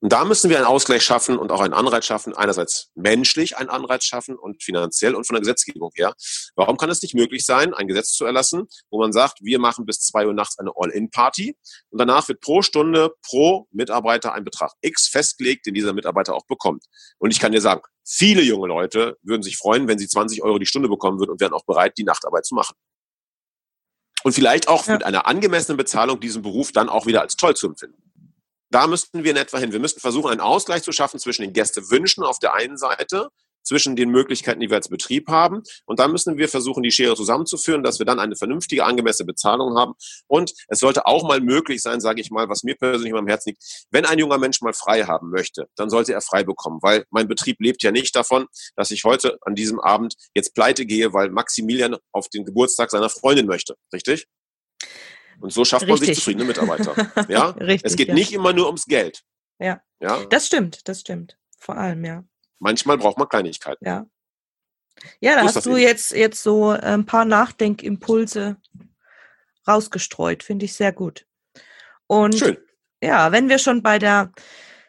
[0.00, 3.70] Und da müssen wir einen Ausgleich schaffen und auch einen Anreiz schaffen, einerseits menschlich einen
[3.70, 6.14] Anreiz schaffen und finanziell und von der Gesetzgebung her.
[6.56, 9.86] Warum kann es nicht möglich sein, ein Gesetz zu erlassen, wo man sagt, wir machen
[9.86, 11.56] bis zwei Uhr nachts eine All-In-Party
[11.90, 16.46] und danach wird pro Stunde pro Mitarbeiter ein Betrag X festgelegt, den dieser Mitarbeiter auch
[16.46, 16.84] bekommt.
[17.18, 20.58] Und ich kann dir sagen, viele junge Leute würden sich freuen, wenn sie 20 Euro
[20.58, 22.74] die Stunde bekommen würden und wären auch bereit, die Nachtarbeit zu machen.
[24.24, 24.94] Und vielleicht auch ja.
[24.94, 28.03] mit einer angemessenen Bezahlung diesen Beruf dann auch wieder als toll zu empfinden.
[28.74, 29.70] Da müssten wir in etwa hin.
[29.70, 33.28] Wir müssten versuchen, einen Ausgleich zu schaffen zwischen den Gästewünschen auf der einen Seite,
[33.62, 35.62] zwischen den Möglichkeiten, die wir als Betrieb haben.
[35.86, 39.78] Und dann müssen wir versuchen, die Schere zusammenzuführen, dass wir dann eine vernünftige, angemessene Bezahlung
[39.78, 39.92] haben.
[40.26, 43.50] Und es sollte auch mal möglich sein, sage ich mal, was mir persönlich am Herzen
[43.50, 47.04] liegt, wenn ein junger Mensch mal frei haben möchte, dann sollte er frei bekommen, weil
[47.10, 51.12] mein Betrieb lebt ja nicht davon, dass ich heute an diesem Abend jetzt pleite gehe,
[51.12, 53.76] weil Maximilian auf den Geburtstag seiner Freundin möchte.
[53.92, 54.26] Richtig?
[55.40, 56.94] Und so schafft man sich zufriedene Mitarbeiter.
[57.28, 57.50] Ja?
[57.50, 58.14] Richtig, es geht ja.
[58.14, 59.22] nicht immer nur ums Geld.
[59.58, 59.82] Ja.
[60.00, 60.24] ja.
[60.26, 61.38] Das stimmt, das stimmt.
[61.58, 62.24] Vor allem, ja.
[62.58, 63.84] Manchmal braucht man Kleinigkeiten.
[63.86, 64.06] Ja.
[65.20, 68.56] Ja, da so hast du jetzt, jetzt so äh, ein paar Nachdenkimpulse
[69.66, 70.42] rausgestreut.
[70.42, 71.26] Finde ich sehr gut.
[72.06, 72.58] Und Schön.
[73.02, 74.32] ja, wenn wir schon bei der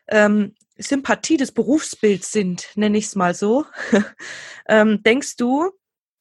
[0.07, 3.65] ähm, Sympathie des Berufsbilds sind, nenne ich es mal so,
[4.67, 5.71] ähm, denkst du,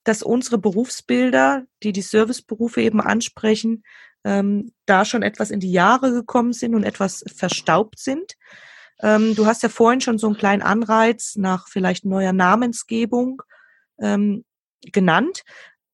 [0.04, 3.82] dass unsere Berufsbilder, die die Serviceberufe eben ansprechen,
[4.24, 8.34] ähm, da schon etwas in die Jahre gekommen sind und etwas verstaubt sind.
[9.00, 13.42] Ähm, du hast ja vorhin schon so einen kleinen Anreiz nach vielleicht neuer Namensgebung
[14.00, 14.44] ähm,
[14.80, 15.44] genannt.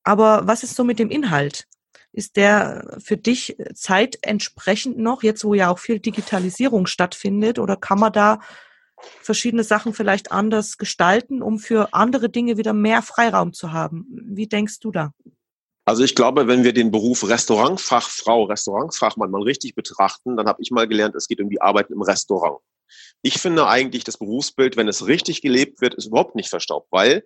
[0.02, 1.66] Aber was ist so mit dem Inhalt?
[2.12, 8.00] Ist der für dich zeitentsprechend noch, jetzt wo ja auch viel Digitalisierung stattfindet, oder kann
[8.00, 8.40] man da
[9.22, 14.06] verschiedene Sachen vielleicht anders gestalten, um für andere Dinge wieder mehr Freiraum zu haben?
[14.10, 15.12] Wie denkst du da?
[15.90, 20.70] Also ich glaube, wenn wir den Beruf Restaurantfachfrau, Restaurantfachmann mal richtig betrachten, dann habe ich
[20.70, 22.60] mal gelernt, es geht um die Arbeit im Restaurant.
[23.22, 27.24] Ich finde eigentlich, das Berufsbild, wenn es richtig gelebt wird, ist überhaupt nicht verstaubt, weil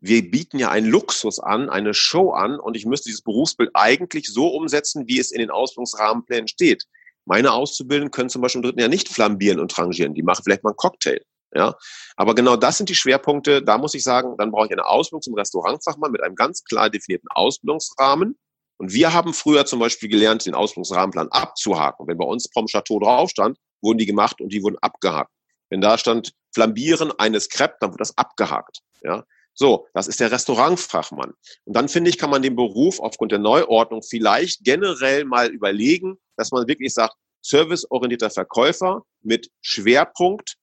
[0.00, 4.26] wir bieten ja einen Luxus an, eine Show an und ich müsste dieses Berufsbild eigentlich
[4.26, 6.82] so umsetzen, wie es in den Ausbildungsrahmenplänen steht.
[7.26, 10.14] Meine Auszubildenden können zum Beispiel im dritten Jahr nicht flambieren und rangieren.
[10.14, 11.20] Die machen vielleicht mal einen Cocktail.
[11.54, 11.76] Ja,
[12.16, 13.62] aber genau das sind die Schwerpunkte.
[13.62, 16.90] Da muss ich sagen, dann brauche ich eine Ausbildung zum Restaurantfachmann mit einem ganz klar
[16.90, 18.38] definierten Ausbildungsrahmen.
[18.76, 22.06] Und wir haben früher zum Beispiel gelernt, den Ausbildungsrahmenplan abzuhaken.
[22.06, 25.32] Wenn bei uns Prom Chateau drauf stand, wurden die gemacht und die wurden abgehakt.
[25.70, 28.80] Wenn da stand Flambieren eines Crepe, dann wird das abgehakt.
[29.02, 31.32] Ja, so, das ist der Restaurantfachmann.
[31.64, 36.16] Und dann finde ich, kann man den Beruf aufgrund der Neuordnung vielleicht generell mal überlegen,
[36.36, 40.57] dass man wirklich sagt, serviceorientierter Verkäufer mit Schwerpunkt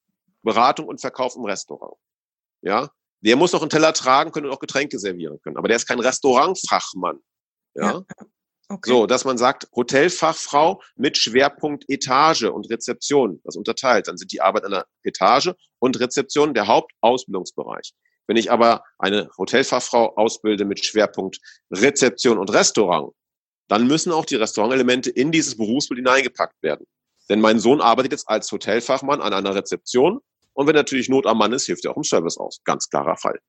[0.46, 1.98] Beratung und Verkauf im Restaurant.
[2.62, 5.58] Ja, der muss noch einen Teller tragen können und auch Getränke servieren können.
[5.58, 7.20] Aber der ist kein Restaurantfachmann.
[7.74, 7.92] Ja.
[7.92, 8.04] ja.
[8.68, 8.90] Okay.
[8.90, 14.08] So, dass man sagt, Hotelfachfrau mit Schwerpunkt Etage und Rezeption, das unterteilt.
[14.08, 17.94] Dann sind die Arbeit an der Etage und Rezeption der Hauptausbildungsbereich.
[18.26, 21.40] Wenn ich aber eine Hotelfachfrau ausbilde mit Schwerpunkt
[21.72, 23.14] Rezeption und Restaurant,
[23.68, 26.88] dann müssen auch die Restaurantelemente in dieses Berufsbild hineingepackt werden.
[27.30, 30.22] Denn mein Sohn arbeitet jetzt als Hotelfachmann an einer Rezeption
[30.56, 32.62] und wenn natürlich Not am Mann ist, hilft er auch im Service aus.
[32.64, 33.40] Ganz klarer Fall.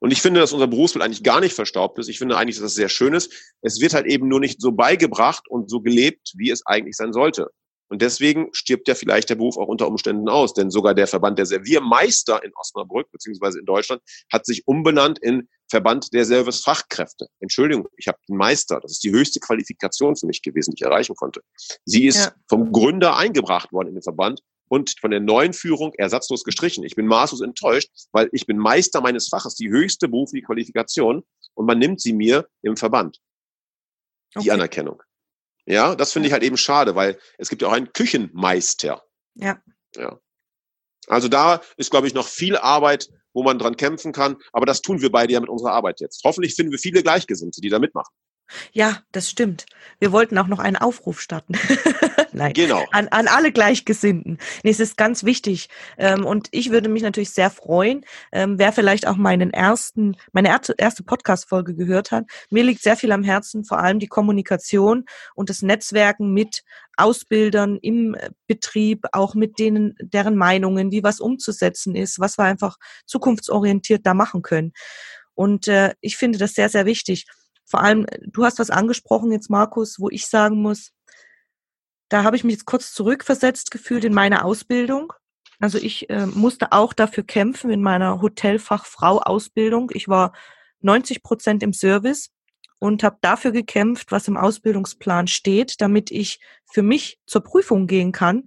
[0.00, 2.08] Und ich finde, dass unser Berufsbild eigentlich gar nicht verstaubt ist.
[2.08, 3.32] Ich finde eigentlich, dass das sehr schön ist.
[3.62, 7.12] Es wird halt eben nur nicht so beigebracht und so gelebt, wie es eigentlich sein
[7.12, 7.50] sollte.
[7.90, 10.52] Und deswegen stirbt ja vielleicht der Beruf auch unter Umständen aus.
[10.52, 15.48] Denn sogar der Verband der Serviermeister in Osnabrück beziehungsweise in Deutschland hat sich umbenannt in
[15.70, 17.28] Verband der Servicefachkräfte.
[17.40, 18.80] Entschuldigung, ich habe den Meister.
[18.80, 21.40] Das ist die höchste Qualifikation für mich gewesen, die ich erreichen konnte.
[21.84, 22.32] Sie ist ja.
[22.48, 26.84] vom Gründer eingebracht worden in den Verband und von der neuen Führung ersatzlos gestrichen.
[26.84, 31.66] Ich bin maßlos enttäuscht, weil ich bin Meister meines Faches, die höchste berufliche Qualifikation und
[31.66, 33.18] man nimmt sie mir im Verband.
[34.34, 34.50] Die okay.
[34.50, 35.02] Anerkennung.
[35.66, 39.02] Ja, das finde ich halt eben schade, weil es gibt ja auch einen Küchenmeister.
[39.34, 39.60] Ja.
[39.96, 40.18] Ja.
[41.08, 44.36] Also da ist, glaube ich, noch viel Arbeit, wo man dran kämpfen kann.
[44.52, 46.22] Aber das tun wir beide ja mit unserer Arbeit jetzt.
[46.24, 48.12] Hoffentlich finden wir viele Gleichgesinnte, die da mitmachen.
[48.72, 49.66] Ja, das stimmt.
[49.98, 51.54] Wir wollten auch noch einen Aufruf starten.
[52.32, 52.84] Nein, genau.
[52.92, 54.38] An, an alle Gleichgesinnten.
[54.62, 55.68] Nee, es ist ganz wichtig.
[55.96, 60.48] Ähm, und ich würde mich natürlich sehr freuen, ähm, wer vielleicht auch meinen ersten, meine
[60.48, 62.26] erste Podcast-Folge gehört hat.
[62.50, 66.62] Mir liegt sehr viel am Herzen, vor allem die Kommunikation und das Netzwerken mit
[66.96, 72.76] Ausbildern im Betrieb, auch mit denen, deren Meinungen, wie was umzusetzen ist, was wir einfach
[73.06, 74.72] zukunftsorientiert da machen können.
[75.34, 77.26] Und äh, ich finde das sehr, sehr wichtig.
[77.68, 80.92] Vor allem, du hast was angesprochen jetzt, Markus, wo ich sagen muss,
[82.08, 85.12] da habe ich mich jetzt kurz zurückversetzt gefühlt in meine Ausbildung.
[85.60, 89.90] Also ich äh, musste auch dafür kämpfen in meiner Hotelfachfrau-Ausbildung.
[89.92, 90.32] Ich war
[90.80, 92.30] 90 Prozent im Service
[92.78, 98.12] und habe dafür gekämpft, was im Ausbildungsplan steht, damit ich für mich zur Prüfung gehen
[98.12, 98.46] kann.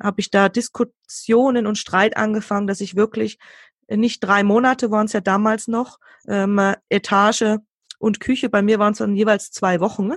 [0.00, 3.38] Habe ich da Diskussionen und Streit angefangen, dass ich wirklich
[3.88, 7.58] nicht drei Monate waren es ja damals noch, ähm, Etage
[8.00, 8.48] und Küche.
[8.48, 10.10] Bei mir waren es dann jeweils zwei Wochen.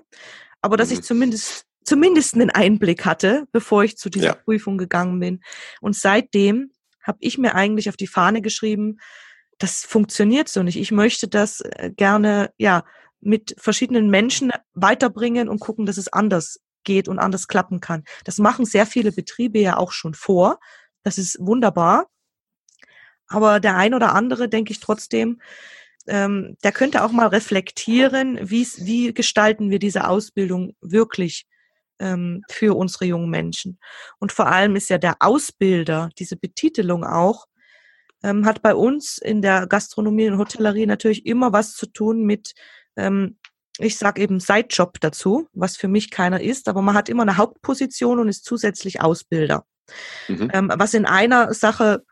[0.62, 0.96] Aber dass mhm.
[0.96, 4.34] ich zumindest zumindest einen Einblick hatte, bevor ich zu dieser ja.
[4.34, 5.42] Prüfung gegangen bin.
[5.82, 9.00] Und seitdem habe ich mir eigentlich auf die Fahne geschrieben,
[9.60, 10.78] das funktioniert so nicht.
[10.78, 12.84] Ich möchte das äh, gerne ja
[13.20, 18.04] mit verschiedenen Menschen weiterbringen und gucken, dass es anders geht und anders klappen kann.
[18.26, 20.60] Das machen sehr viele Betriebe ja auch schon vor.
[21.04, 22.08] Das ist wunderbar.
[23.28, 25.42] Aber der ein oder andere, denke ich trotzdem,
[26.08, 31.46] ähm, der könnte auch mal reflektieren, wie gestalten wir diese Ausbildung wirklich
[32.00, 33.80] ähm, für unsere jungen Menschen.
[34.20, 37.46] Und vor allem ist ja der Ausbilder, diese Betitelung auch,
[38.24, 42.54] ähm, hat bei uns in der Gastronomie und Hotellerie natürlich immer was zu tun mit,
[42.96, 43.38] ähm,
[43.80, 47.38] ich sage eben Sidejob dazu, was für mich keiner ist, aber man hat immer eine
[47.38, 49.66] Hauptposition und ist zusätzlich Ausbilder.
[50.28, 50.50] Mhm.
[50.54, 52.04] Ähm, was in einer Sache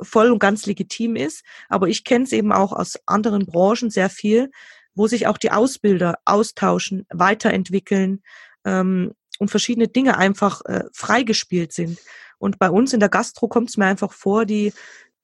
[0.00, 1.44] voll und ganz legitim ist.
[1.68, 4.50] Aber ich kenne es eben auch aus anderen Branchen sehr viel,
[4.94, 8.22] wo sich auch die Ausbilder austauschen, weiterentwickeln
[8.64, 11.98] ähm, und verschiedene Dinge einfach äh, freigespielt sind.
[12.38, 14.72] Und bei uns in der Gastro kommt es mir einfach vor, die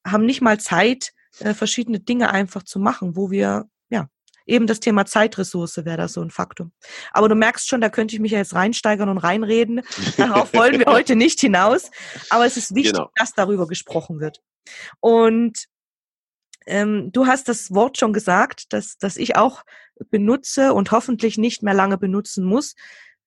[0.06, 3.66] haben nicht mal Zeit, äh, verschiedene Dinge einfach zu machen, wo wir
[4.46, 6.72] eben das Thema Zeitressource wäre da so ein Faktum.
[7.12, 9.82] Aber du merkst schon, da könnte ich mich ja jetzt reinsteigern und reinreden.
[10.16, 11.90] Darauf wollen wir heute nicht hinaus.
[12.30, 13.10] Aber es ist wichtig, genau.
[13.16, 14.40] dass darüber gesprochen wird.
[15.00, 15.66] Und
[16.66, 19.62] ähm, du hast das Wort schon gesagt, dass, dass ich auch
[20.10, 22.74] benutze und hoffentlich nicht mehr lange benutzen muss.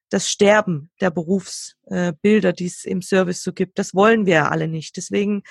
[0.09, 4.49] Das Sterben der Berufsbilder, äh, die es im Service so gibt, das wollen wir ja
[4.49, 4.97] alle nicht.
[4.97, 5.43] Deswegen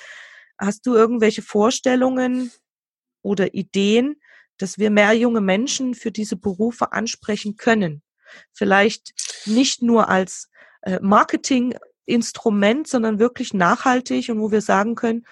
[0.58, 2.52] hast du irgendwelche Vorstellungen
[3.22, 4.16] oder Ideen,
[4.58, 8.02] dass wir mehr junge Menschen für diese Berufe ansprechen können.
[8.52, 9.12] Vielleicht
[9.46, 10.48] nicht nur als
[10.82, 15.26] äh, Marketinginstrument, sondern wirklich nachhaltig und wo wir sagen können,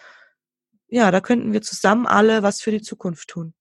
[0.93, 3.55] ja, da könnten wir zusammen alle was für die Zukunft tun.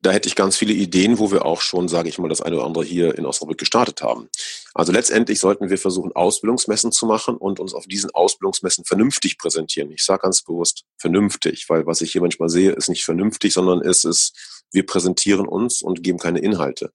[0.00, 2.56] Da hätte ich ganz viele Ideen, wo wir auch schon, sage ich mal, das eine
[2.56, 4.28] oder andere hier in Osnabrück gestartet haben.
[4.74, 9.90] Also letztendlich sollten wir versuchen, Ausbildungsmessen zu machen und uns auf diesen Ausbildungsmessen vernünftig präsentieren.
[9.90, 13.80] Ich sage ganz bewusst vernünftig, weil was ich hier manchmal sehe, ist nicht vernünftig, sondern
[13.80, 16.92] es ist, wir präsentieren uns und geben keine Inhalte.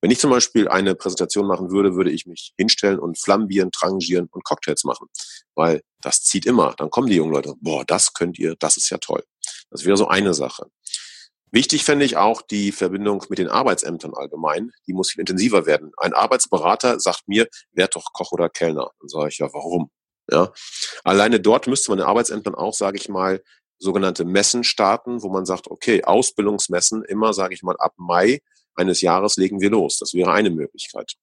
[0.00, 4.28] Wenn ich zum Beispiel eine Präsentation machen würde, würde ich mich hinstellen und flambieren, trangieren
[4.30, 5.08] und Cocktails machen,
[5.54, 6.74] weil das zieht immer.
[6.76, 9.24] Dann kommen die jungen Leute, boah, das könnt ihr, das ist ja toll.
[9.70, 10.70] Das wäre so eine Sache.
[11.50, 14.72] Wichtig fände ich auch die Verbindung mit den Arbeitsämtern allgemein.
[14.86, 15.92] Die muss viel intensiver werden.
[15.96, 18.90] Ein Arbeitsberater sagt mir, werd doch Koch oder Kellner.
[19.00, 19.90] Dann sage ich ja, warum?
[20.30, 20.52] Ja.
[21.04, 23.42] Alleine dort müsste man den Arbeitsämtern auch, sage ich mal,
[23.78, 28.40] sogenannte Messen starten, wo man sagt, okay, Ausbildungsmessen immer, sage ich mal, ab Mai
[28.74, 29.98] eines Jahres legen wir los.
[29.98, 31.14] Das wäre eine Möglichkeit.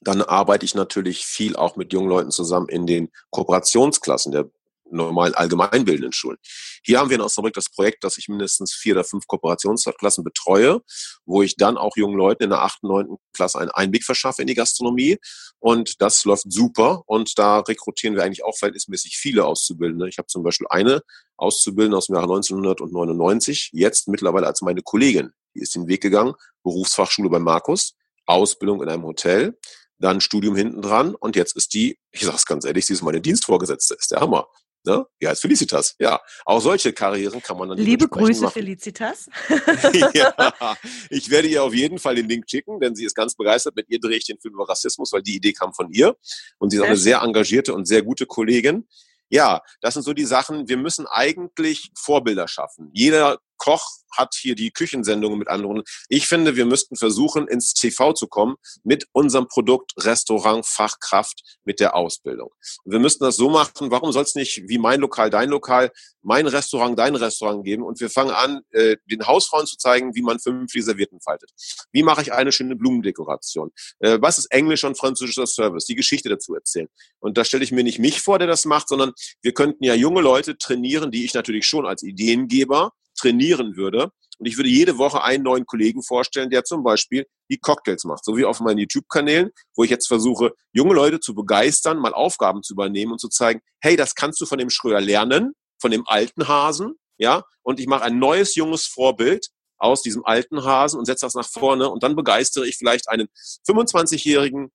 [0.00, 4.50] Dann arbeite ich natürlich viel auch mit jungen Leuten zusammen in den Kooperationsklassen der
[4.92, 6.38] normalen allgemeinbildenden Schulen.
[6.84, 10.80] Hier haben wir in Osnabrück das Projekt, dass ich mindestens vier oder fünf Kooperationsklassen betreue,
[11.24, 14.48] wo ich dann auch jungen Leuten in der achten, neunten Klasse einen Einblick verschaffe in
[14.48, 15.18] die Gastronomie.
[15.58, 17.02] Und das läuft super.
[17.06, 20.08] Und da rekrutieren wir eigentlich auch verhältnismäßig viele Auszubildende.
[20.08, 21.00] Ich habe zum Beispiel eine
[21.42, 25.32] Auszubildende aus dem Jahre 1999, jetzt mittlerweile als meine Kollegin.
[25.54, 27.94] Die ist den Weg gegangen, Berufsfachschule bei Markus,
[28.26, 29.58] Ausbildung in einem Hotel,
[29.98, 33.20] dann Studium hinten dran und jetzt ist die, ich sag's ganz ehrlich, sie ist meine
[33.20, 34.46] Dienstvorgesetzte, ist der Hammer.
[34.84, 35.06] Ne?
[35.20, 35.94] Ja, als Felicitas.
[36.00, 38.52] Ja, auch solche Karrieren kann man dann Liebe Grüße, machen.
[38.52, 39.30] Felicitas.
[40.12, 40.76] ja,
[41.08, 43.76] ich werde ihr auf jeden Fall den Link schicken, denn sie ist ganz begeistert.
[43.76, 46.16] Mit ihr drehe ich den Film über Rassismus, weil die Idee kam von ihr.
[46.58, 48.88] Und sie ist auch eine sehr engagierte und sehr gute Kollegin.
[49.32, 50.68] Ja, das sind so die Sachen.
[50.68, 52.90] Wir müssen eigentlich Vorbilder schaffen.
[52.92, 55.82] Jeder Koch hat hier die Küchensendungen mit anderen.
[56.08, 61.78] Ich finde, wir müssten versuchen, ins TV zu kommen mit unserem Produkt Restaurant Fachkraft mit
[61.78, 62.50] der Ausbildung.
[62.84, 65.92] Und wir müssten das so machen, warum soll es nicht wie mein Lokal, dein Lokal,
[66.22, 70.22] mein Restaurant, dein Restaurant geben und wir fangen an, äh, den Hausfrauen zu zeigen, wie
[70.22, 71.50] man fünf Servietten faltet.
[71.92, 73.70] Wie mache ich eine schöne Blumendekoration?
[74.00, 75.86] Äh, was ist Englisch und französischer Service?
[75.86, 76.88] Die Geschichte dazu erzählen.
[77.20, 79.94] Und da stelle ich mir nicht mich vor, der das macht, sondern wir könnten ja
[79.94, 84.10] junge Leute trainieren, die ich natürlich schon als Ideengeber trainieren würde.
[84.38, 88.24] Und ich würde jede Woche einen neuen Kollegen vorstellen, der zum Beispiel die Cocktails macht.
[88.24, 92.62] So wie auf meinen YouTube-Kanälen, wo ich jetzt versuche, junge Leute zu begeistern, mal Aufgaben
[92.62, 96.06] zu übernehmen und zu zeigen, hey, das kannst du von dem Schröer lernen, von dem
[96.06, 99.48] alten Hasen, ja, und ich mache ein neues junges Vorbild
[99.78, 103.28] aus diesem alten Hasen und setze das nach vorne und dann begeistere ich vielleicht einen
[103.68, 104.70] 25-Jährigen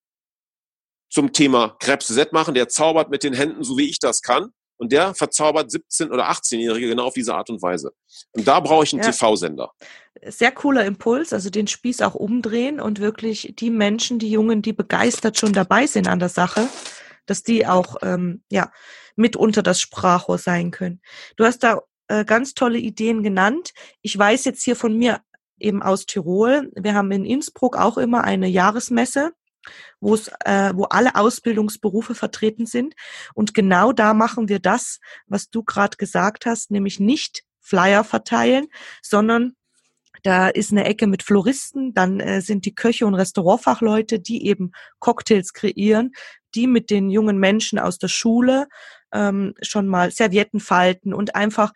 [1.10, 4.54] zum Thema Krebs Z machen, der zaubert mit den Händen, so wie ich das kann
[4.78, 7.92] und der verzaubert 17- oder 18-Jährige genau auf diese Art und Weise.
[8.32, 9.12] Und da brauche ich einen ja.
[9.12, 9.72] TV-Sender.
[10.26, 14.74] Sehr cooler Impuls, also den Spieß auch umdrehen und wirklich die Menschen, die Jungen, die
[14.74, 16.68] begeistert schon dabei sind an der Sache,
[17.26, 18.72] dass die auch ähm, ja
[19.16, 21.02] mitunter das Sprachrohr sein können.
[21.36, 23.74] Du hast da äh, ganz tolle Ideen genannt.
[24.02, 25.22] Ich weiß jetzt hier von mir
[25.60, 26.72] eben aus Tirol.
[26.76, 29.34] Wir haben in Innsbruck auch immer eine Jahresmesse
[30.00, 32.96] wo es, äh, wo alle Ausbildungsberufe vertreten sind.
[33.34, 38.68] Und genau da machen wir das, was du gerade gesagt hast, nämlich nicht Flyer verteilen,
[39.02, 39.54] sondern
[40.24, 44.72] da ist eine Ecke mit Floristen, dann äh, sind die Köche und Restaurantfachleute, die eben
[45.00, 46.12] Cocktails kreieren,
[46.56, 48.68] die mit den jungen Menschen aus der Schule
[49.14, 51.72] ähm, schon mal Servietten falten und einfach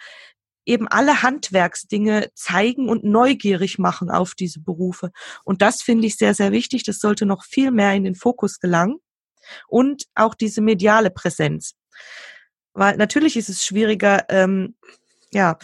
[0.66, 5.12] eben alle Handwerksdinge zeigen und neugierig machen auf diese Berufe.
[5.44, 6.84] Und das finde ich sehr, sehr wichtig.
[6.84, 8.98] Das sollte noch viel mehr in den Fokus gelangen.
[9.68, 11.74] Und auch diese mediale Präsenz.
[12.74, 14.76] Weil natürlich ist es schwieriger, ähm,
[15.34, 15.58] ja,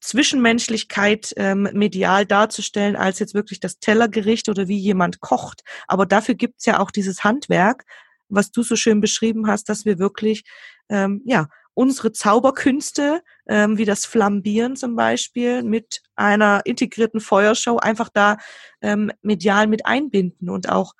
[0.00, 5.62] Zwischenmenschlichkeit ähm, medial darzustellen, als jetzt wirklich das Tellergericht oder wie jemand kocht.
[5.86, 7.84] Aber dafür gibt's ja auch dieses Handwerk,
[8.28, 10.44] was du so schön beschrieben hast, dass wir wirklich
[10.88, 18.08] ähm, ja unsere Zauberkünste, ähm, wie das Flambieren zum Beispiel, mit einer integrierten Feuershow einfach
[18.08, 18.38] da
[18.80, 20.94] ähm, medial mit einbinden und auch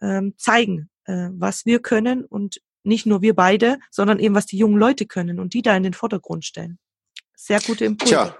[0.00, 4.56] ähm, zeigen, äh, was wir können und nicht nur wir beide, sondern eben was die
[4.56, 6.78] jungen Leute können und die da in den Vordergrund stellen.
[7.34, 8.14] Sehr gute Impulse.
[8.14, 8.38] Tja,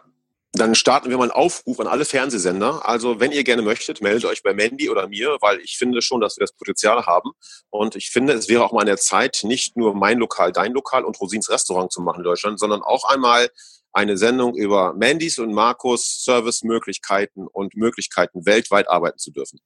[0.53, 2.87] dann starten wir mal einen Aufruf an alle Fernsehsender.
[2.87, 6.21] Also wenn ihr gerne möchtet, meldet euch bei Mandy oder mir, weil ich finde schon,
[6.21, 7.31] dass wir das Potenzial haben.
[7.71, 10.73] Und ich finde, es wäre auch mal an der Zeit, nicht nur mein Lokal, dein
[10.73, 13.49] Lokal und Rosins Restaurant zu machen in Deutschland, sondern auch einmal
[13.93, 19.61] eine Sendung über Mandys und Markus Servicemöglichkeiten und Möglichkeiten weltweit arbeiten zu dürfen.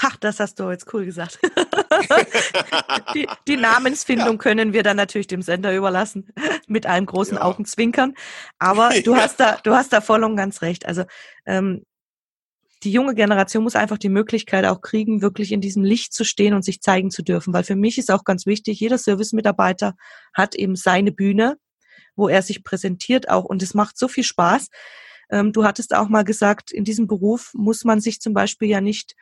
[0.00, 1.38] Ach, das hast du jetzt cool gesagt.
[3.14, 4.36] die, die, Namensfindung ja.
[4.36, 6.32] können wir dann natürlich dem Sender überlassen,
[6.66, 7.42] mit einem großen ja.
[7.42, 8.14] Augenzwinkern.
[8.58, 9.22] Aber du ja.
[9.22, 10.86] hast da, du hast da voll und ganz recht.
[10.86, 11.04] Also
[11.46, 11.84] ähm,
[12.84, 16.54] die junge Generation muss einfach die Möglichkeit auch kriegen, wirklich in diesem Licht zu stehen
[16.54, 17.52] und sich zeigen zu dürfen.
[17.52, 19.94] Weil für mich ist auch ganz wichtig, jeder Service-Mitarbeiter
[20.32, 21.56] hat eben seine Bühne,
[22.14, 23.44] wo er sich präsentiert auch.
[23.44, 24.68] Und es macht so viel Spaß.
[25.30, 28.80] Ähm, du hattest auch mal gesagt, in diesem Beruf muss man sich zum Beispiel ja
[28.80, 29.14] nicht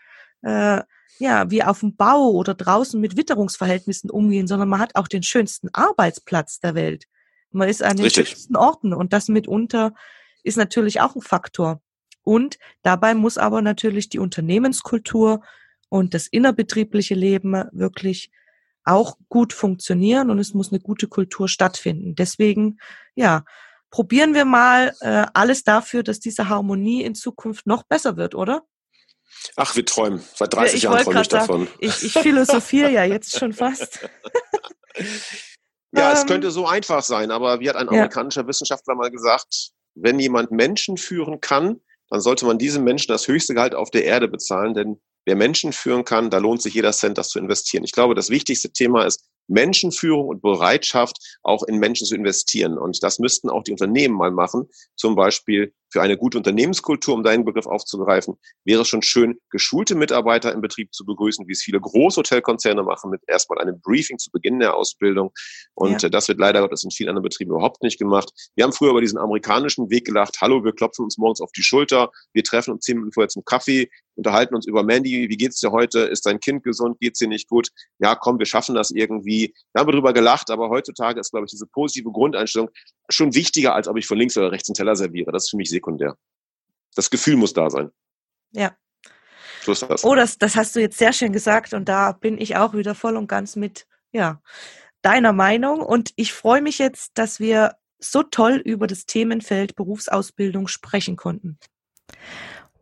[0.43, 0.83] äh,
[1.19, 5.23] ja, wie auf dem Bau oder draußen mit Witterungsverhältnissen umgehen, sondern man hat auch den
[5.23, 7.07] schönsten Arbeitsplatz der Welt.
[7.51, 8.29] Man ist an den Richtig.
[8.29, 9.95] schönsten Orten und das mitunter
[10.43, 11.81] ist natürlich auch ein Faktor.
[12.23, 15.43] Und dabei muss aber natürlich die Unternehmenskultur
[15.89, 18.31] und das innerbetriebliche Leben wirklich
[18.85, 22.15] auch gut funktionieren und es muss eine gute Kultur stattfinden.
[22.15, 22.79] Deswegen,
[23.15, 23.45] ja,
[23.91, 28.65] probieren wir mal äh, alles dafür, dass diese Harmonie in Zukunft noch besser wird, oder?
[29.57, 30.23] Ach, wir träumen.
[30.35, 31.69] Seit 30 ich Jahren träume ich davon.
[31.79, 34.01] ich, ich philosophiere ja jetzt schon fast.
[35.93, 36.27] ja, es ähm.
[36.27, 38.49] könnte so einfach sein, aber wie hat ein amerikanischer ja.
[38.49, 43.55] Wissenschaftler mal gesagt, wenn jemand Menschen führen kann, dann sollte man diesem Menschen das höchste
[43.55, 47.19] Gehalt auf der Erde bezahlen, denn wer Menschen führen kann, da lohnt sich jeder Cent,
[47.19, 47.85] das zu investieren.
[47.85, 52.79] Ich glaube, das wichtigste Thema ist Menschenführung und Bereitschaft, auch in Menschen zu investieren.
[52.79, 54.69] Und das müssten auch die Unternehmen mal machen.
[54.97, 59.95] Zum Beispiel für eine gute Unternehmenskultur, um deinen Begriff aufzugreifen, wäre es schon schön, geschulte
[59.95, 64.31] Mitarbeiter im Betrieb zu begrüßen, wie es viele Großhotelkonzerne machen, mit erstmal einem Briefing zu
[64.31, 65.33] Beginn der Ausbildung.
[65.75, 66.09] Und ja.
[66.09, 68.31] Äh, das wird leider Gottes in vielen anderen Betrieben überhaupt nicht gemacht.
[68.55, 71.63] Wir haben früher über diesen amerikanischen Weg gelacht, hallo, wir klopfen uns morgens auf die
[71.63, 75.61] Schulter, wir treffen uns zehn Minuten vorher zum Kaffee, unterhalten uns über Mandy, wie geht's
[75.61, 76.01] dir heute?
[76.01, 76.99] Ist dein Kind gesund?
[77.01, 77.71] Geht's dir nicht gut?
[77.99, 79.55] Ja, komm, wir schaffen das irgendwie.
[79.73, 82.71] Da haben wir drüber gelacht, aber heutzutage ist, glaube ich, diese positive Grundeinstellung
[83.09, 85.33] schon wichtiger, als ob ich von links oder rechts einen Teller serviere.
[85.33, 86.17] Das ist für mich sekundär.
[86.95, 87.91] Das Gefühl muss da sein.
[88.53, 88.77] Ja.
[89.63, 90.05] Schluss das.
[90.05, 92.95] Oh, das, das hast du jetzt sehr schön gesagt und da bin ich auch wieder
[92.95, 94.41] voll und ganz mit, ja,
[95.03, 100.69] deiner Meinung und ich freue mich jetzt, dass wir so toll über das Themenfeld Berufsausbildung
[100.69, 101.59] sprechen konnten.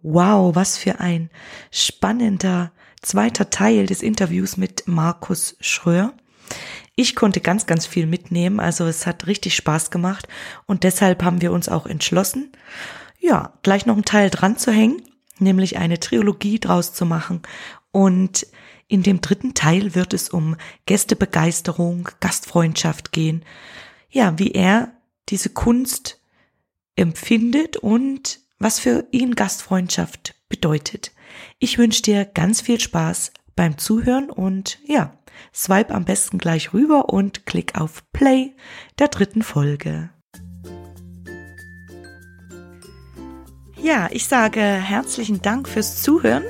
[0.03, 1.31] Wow, was für ein
[1.71, 2.73] spannender
[3.03, 6.15] zweiter Teil des Interviews mit Markus Schröer.
[6.97, 10.29] Ich konnte ganz, ganz viel mitnehmen, also es hat richtig Spaß gemacht
[10.67, 12.53] und deshalb haben wir uns auch entschlossen,
[13.19, 15.03] ja, gleich noch einen Teil dran zu hängen,
[15.39, 17.43] nämlich eine Trilogie draus zu machen
[17.91, 18.47] und
[18.87, 23.45] in dem dritten Teil wird es um Gästebegeisterung, Gastfreundschaft gehen.
[24.11, 24.93] Ja, wie er
[25.31, 26.21] diese Kunst
[26.95, 31.13] empfindet und was für ihn Gastfreundschaft bedeutet.
[31.59, 35.17] Ich wünsche dir ganz viel Spaß beim Zuhören und ja,
[35.55, 38.53] swipe am besten gleich rüber und klick auf Play
[38.99, 40.11] der dritten Folge.
[43.83, 46.45] Ja, ich sage herzlichen Dank fürs Zuhören.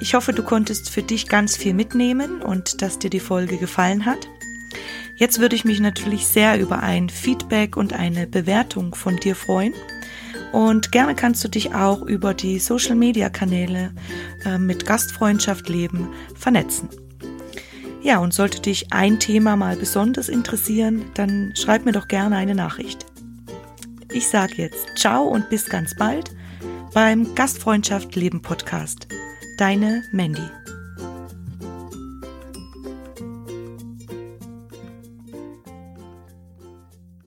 [0.00, 4.04] Ich hoffe, du konntest für dich ganz viel mitnehmen und dass dir die Folge gefallen
[4.04, 4.28] hat.
[5.16, 9.72] Jetzt würde ich mich natürlich sehr über ein Feedback und eine Bewertung von dir freuen.
[10.52, 13.92] Und gerne kannst du dich auch über die Social-Media-Kanäle
[14.44, 16.88] äh, mit Gastfreundschaft leben vernetzen.
[18.06, 22.54] Ja, und sollte dich ein Thema mal besonders interessieren, dann schreib mir doch gerne eine
[22.54, 23.04] Nachricht.
[24.12, 26.30] Ich sage jetzt ciao und bis ganz bald
[26.94, 29.08] beim Gastfreundschaft Leben Podcast.
[29.58, 30.48] Deine Mandy.